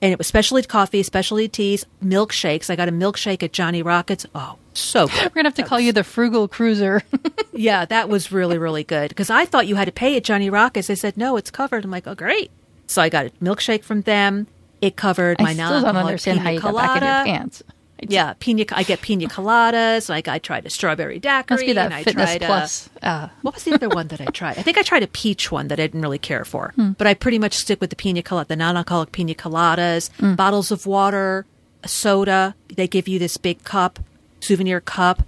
[0.01, 2.69] And it was specialty coffee, specialty teas, milkshakes.
[2.69, 4.25] I got a milkshake at Johnny Rockets.
[4.33, 5.23] Oh, so good.
[5.23, 7.01] We're gonna have to call you the frugal cruiser.
[7.53, 9.09] Yeah, that was really, really good.
[9.09, 10.87] Because I thought you had to pay at Johnny Rockets.
[10.87, 11.83] They said, no, it's covered.
[11.83, 12.49] I'm like, oh, great.
[12.87, 14.47] So I got a milkshake from them.
[14.79, 17.59] It covered my I still non don't how pina you got back in your colada.
[18.01, 18.65] Yeah, pina.
[18.71, 20.09] I get pina coladas.
[20.09, 21.55] Like I tried a strawberry daiquiri.
[21.57, 22.89] must be that and I fitness tried plus.
[23.01, 24.57] A, uh, what was the other one that I tried?
[24.57, 26.73] I think I tried a peach one that I didn't really care for.
[26.75, 26.91] Hmm.
[26.93, 30.33] But I pretty much stick with the pina colada, the non-alcoholic pina coladas, Hmm.
[30.35, 31.45] bottles of water,
[31.85, 32.55] soda.
[32.75, 33.99] They give you this big cup,
[34.39, 35.23] souvenir cup.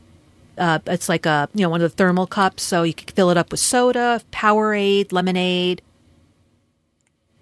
[0.58, 3.30] Uh, it's like a you know one of the thermal cups, so you can fill
[3.32, 5.82] it up with soda, Powerade, lemonade.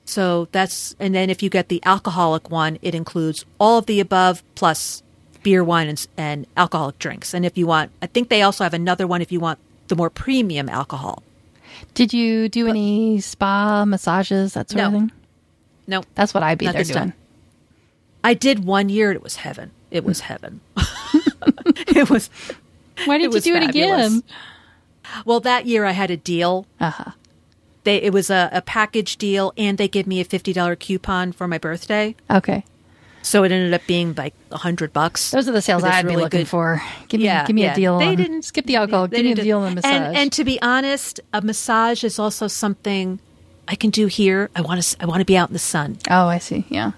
[0.05, 3.99] So that's and then if you get the alcoholic one, it includes all of the
[3.99, 5.03] above plus
[5.43, 7.33] beer, wine, and, and alcoholic drinks.
[7.33, 9.95] And if you want, I think they also have another one if you want the
[9.95, 11.23] more premium alcohol.
[11.93, 14.87] Did you do any spa massages, that sort No.
[14.87, 15.11] of thing?
[15.87, 17.13] No, That's what I'd be Not there doing.
[18.23, 19.09] I did one year.
[19.09, 19.71] and It was heaven.
[19.89, 20.61] It was heaven.
[21.75, 22.29] it was.
[23.05, 24.23] Why did you do it again?
[25.25, 26.65] Well, that year I had a deal.
[26.79, 27.11] Uh huh.
[27.83, 31.31] They it was a, a package deal, and they gave me a fifty dollar coupon
[31.31, 32.15] for my birthday.
[32.29, 32.63] Okay.
[33.23, 35.31] So it ended up being like a hundred bucks.
[35.31, 36.81] Those are the sales I'd be looking good- for.
[37.07, 37.73] Give me, Yeah, give me yeah.
[37.73, 37.99] a deal.
[37.99, 39.07] They on, didn't skip the alcohol.
[39.07, 39.91] they Give me a deal on massage.
[39.91, 43.19] And, and to be honest, a massage is also something
[43.67, 44.49] I can do here.
[44.55, 44.97] I want to.
[45.01, 45.97] I want to be out in the sun.
[46.09, 46.65] oh, I see.
[46.69, 46.91] Yeah,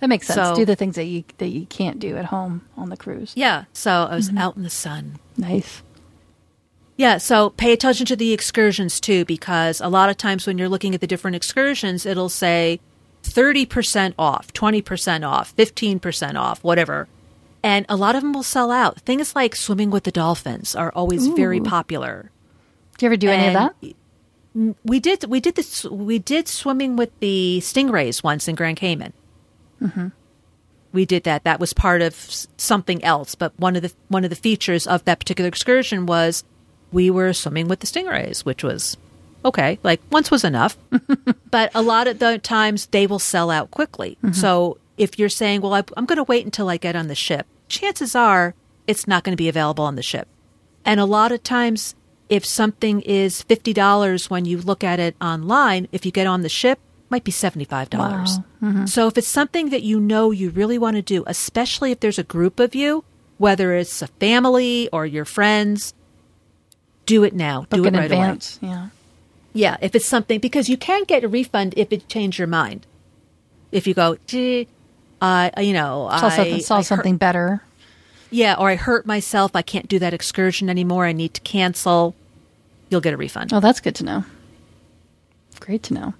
[0.00, 0.48] that makes sense.
[0.48, 3.32] So- do the things that you that you can't do at home on the cruise.
[3.36, 3.64] Yeah.
[3.72, 4.38] So I was Mm-hmm.
[4.38, 5.18] out in the sun.
[5.36, 5.82] Nice.
[6.96, 10.68] Yeah, so pay attention to the excursions too, because a lot of times when you're
[10.68, 12.78] looking at the different excursions, it'll say
[13.30, 17.08] 30% off, 20% off, 15% off, whatever.
[17.62, 19.00] And a lot of them will sell out.
[19.00, 22.30] Things like swimming with the dolphins are always very popular.
[22.96, 23.74] Do you ever do any of that?
[24.84, 29.12] We did we did this we did swimming with the stingrays once in Grand Cayman.
[29.80, 30.08] Mm-hmm.
[30.92, 31.44] We did that.
[31.44, 32.14] That was part of
[32.56, 33.34] something else.
[33.36, 36.42] But one of the one of the features of that particular excursion was
[36.92, 38.96] we were swimming with the stingrays, which was
[39.44, 39.78] okay.
[39.82, 40.76] Like once was enough.
[41.50, 44.18] but a lot of the times they will sell out quickly.
[44.22, 44.32] Mm-hmm.
[44.32, 47.14] So if you're saying, "Well, I, I'm going to wait until I get on the
[47.14, 48.54] ship," chances are
[48.86, 50.28] it's not going to be available on the ship.
[50.84, 51.94] And a lot of times,
[52.28, 56.42] if something is fifty dollars when you look at it online, if you get on
[56.42, 58.38] the ship, it might be seventy five dollars.
[58.62, 58.86] Mm-hmm.
[58.86, 62.18] So if it's something that you know you really want to do, especially if there's
[62.18, 63.04] a group of you,
[63.38, 65.94] whether it's a family or your friends,
[67.06, 67.62] do it now.
[67.62, 68.58] Book do it in right advance.
[68.62, 68.72] Away.
[68.72, 68.88] Yeah,
[69.54, 72.86] if it's something because you can get a refund if it changed your mind.
[73.72, 74.68] If you go, gee,
[75.22, 77.62] I you know, I something, saw I hurt- something better.
[78.30, 79.54] yeah, or I hurt myself.
[79.54, 81.04] I can't do that excursion anymore.
[81.06, 82.14] I need to cancel.
[82.88, 83.52] You'll get a refund.
[83.52, 84.24] Oh, that's good to know.
[85.60, 86.14] Great to know.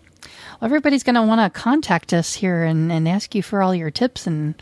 [0.60, 3.74] Well, everybody's going to want to contact us here and, and ask you for all
[3.74, 4.54] your tips and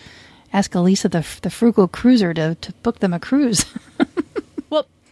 [0.53, 3.67] ask Elisa, the, the frugal cruiser, to, to book them a cruise.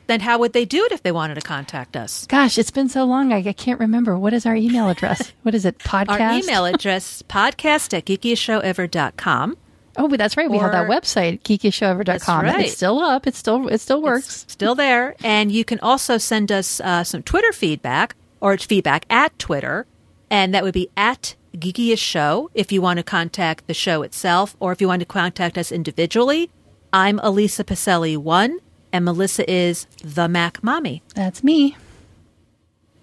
[0.07, 2.27] Then how would they do it if they wanted to contact us?
[2.27, 4.17] Gosh, it's been so long, I, I can't remember.
[4.17, 5.33] What is our email address?
[5.43, 5.79] what is it?
[5.79, 6.21] Podcast?
[6.21, 9.57] Our email address, podcast at geekiestshowever.com.
[9.99, 10.51] Oh, but that's right.
[10.51, 12.45] We have that or- website, geekiestshowever.com.
[12.45, 12.67] Right.
[12.67, 13.27] It's still up.
[13.27, 14.45] It's still it still works.
[14.45, 15.17] It's still there.
[15.25, 19.87] And you can also send us uh, some Twitter feedback or it's feedback at Twitter.
[20.31, 24.55] And that would be at Geekiest Show if you want to contact the show itself
[24.61, 26.51] or if you want to contact us individually.
[26.93, 28.59] I'm Elisa Pacelli1
[28.97, 31.03] and Melissa is the Mac Mommy.
[31.15, 31.77] That's me.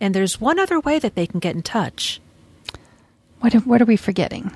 [0.01, 2.19] And there's one other way that they can get in touch.
[3.39, 4.51] What what are we forgetting?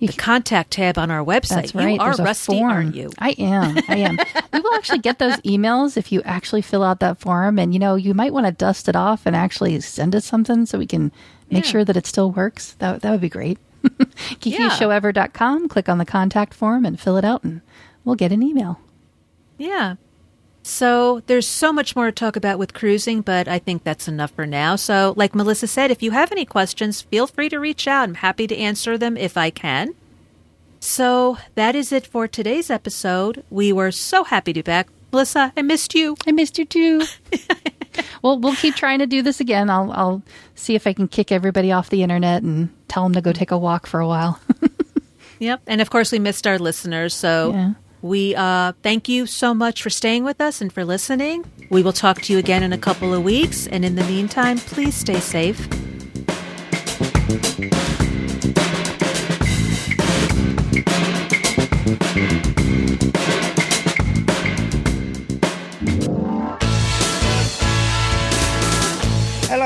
[0.00, 1.48] The contact tab on our website.
[1.48, 1.94] That's right.
[1.94, 3.10] You are There's rusty, aren't you?
[3.18, 3.76] I am.
[3.88, 4.16] I am.
[4.52, 7.58] we will actually get those emails if you actually fill out that form.
[7.58, 10.66] And, you know, you might want to dust it off and actually send us something
[10.66, 11.10] so we can
[11.50, 11.70] make Yeah.
[11.70, 12.76] sure that it still works.
[12.78, 13.58] That, that would be great.
[13.88, 15.68] GeekiestShowEver.com.
[15.68, 17.60] Click on the contact form and fill it out, and
[18.04, 18.78] we'll get an email.
[19.56, 19.96] Yeah.
[20.68, 24.32] So there's so much more to talk about with cruising, but I think that's enough
[24.32, 24.76] for now.
[24.76, 28.02] So, like Melissa said, if you have any questions, feel free to reach out.
[28.02, 29.94] I'm happy to answer them if I can.
[30.78, 33.44] So that is it for today's episode.
[33.48, 34.88] We were so happy to be back.
[35.10, 36.16] Melissa, I missed you.
[36.26, 37.02] I missed you too.
[38.22, 39.70] well, we'll keep trying to do this again.
[39.70, 40.22] I'll, I'll
[40.54, 43.50] see if I can kick everybody off the internet and tell them to go take
[43.52, 44.38] a walk for a while.
[45.40, 45.62] Yep.
[45.66, 47.14] And of course, we missed our listeners.
[47.14, 47.72] So Yeah.
[48.02, 51.44] We uh, thank you so much for staying with us and for listening.
[51.70, 53.66] We will talk to you again in a couple of weeks.
[53.66, 55.68] And in the meantime, please stay safe.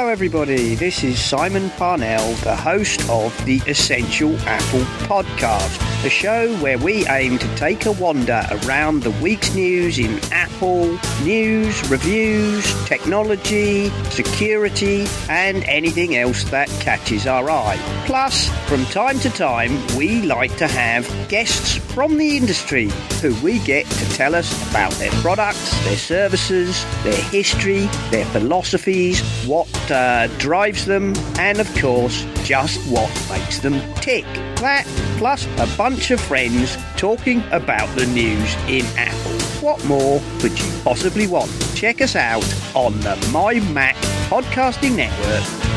[0.03, 0.75] Hello, everybody.
[0.75, 7.07] This is Simon Parnell, the host of the Essential Apple Podcast, a show where we
[7.07, 15.07] aim to take a wander around the week's news in Apple, news, reviews, technology, security,
[15.29, 17.79] and anything else that catches our eye.
[18.05, 23.61] Plus, from time to time, we like to have guests from the industry who we
[23.61, 30.27] get to tell us about their products, their services, their history, their philosophies, what uh,
[30.39, 34.25] drives them, and of course, just what makes them tick.
[34.57, 34.85] That,
[35.19, 39.33] plus a bunch of friends talking about the news in Apple.
[39.61, 41.51] What more could you possibly want?
[41.77, 42.45] Check us out
[42.75, 43.95] on the My Mac
[44.29, 45.72] Podcasting Network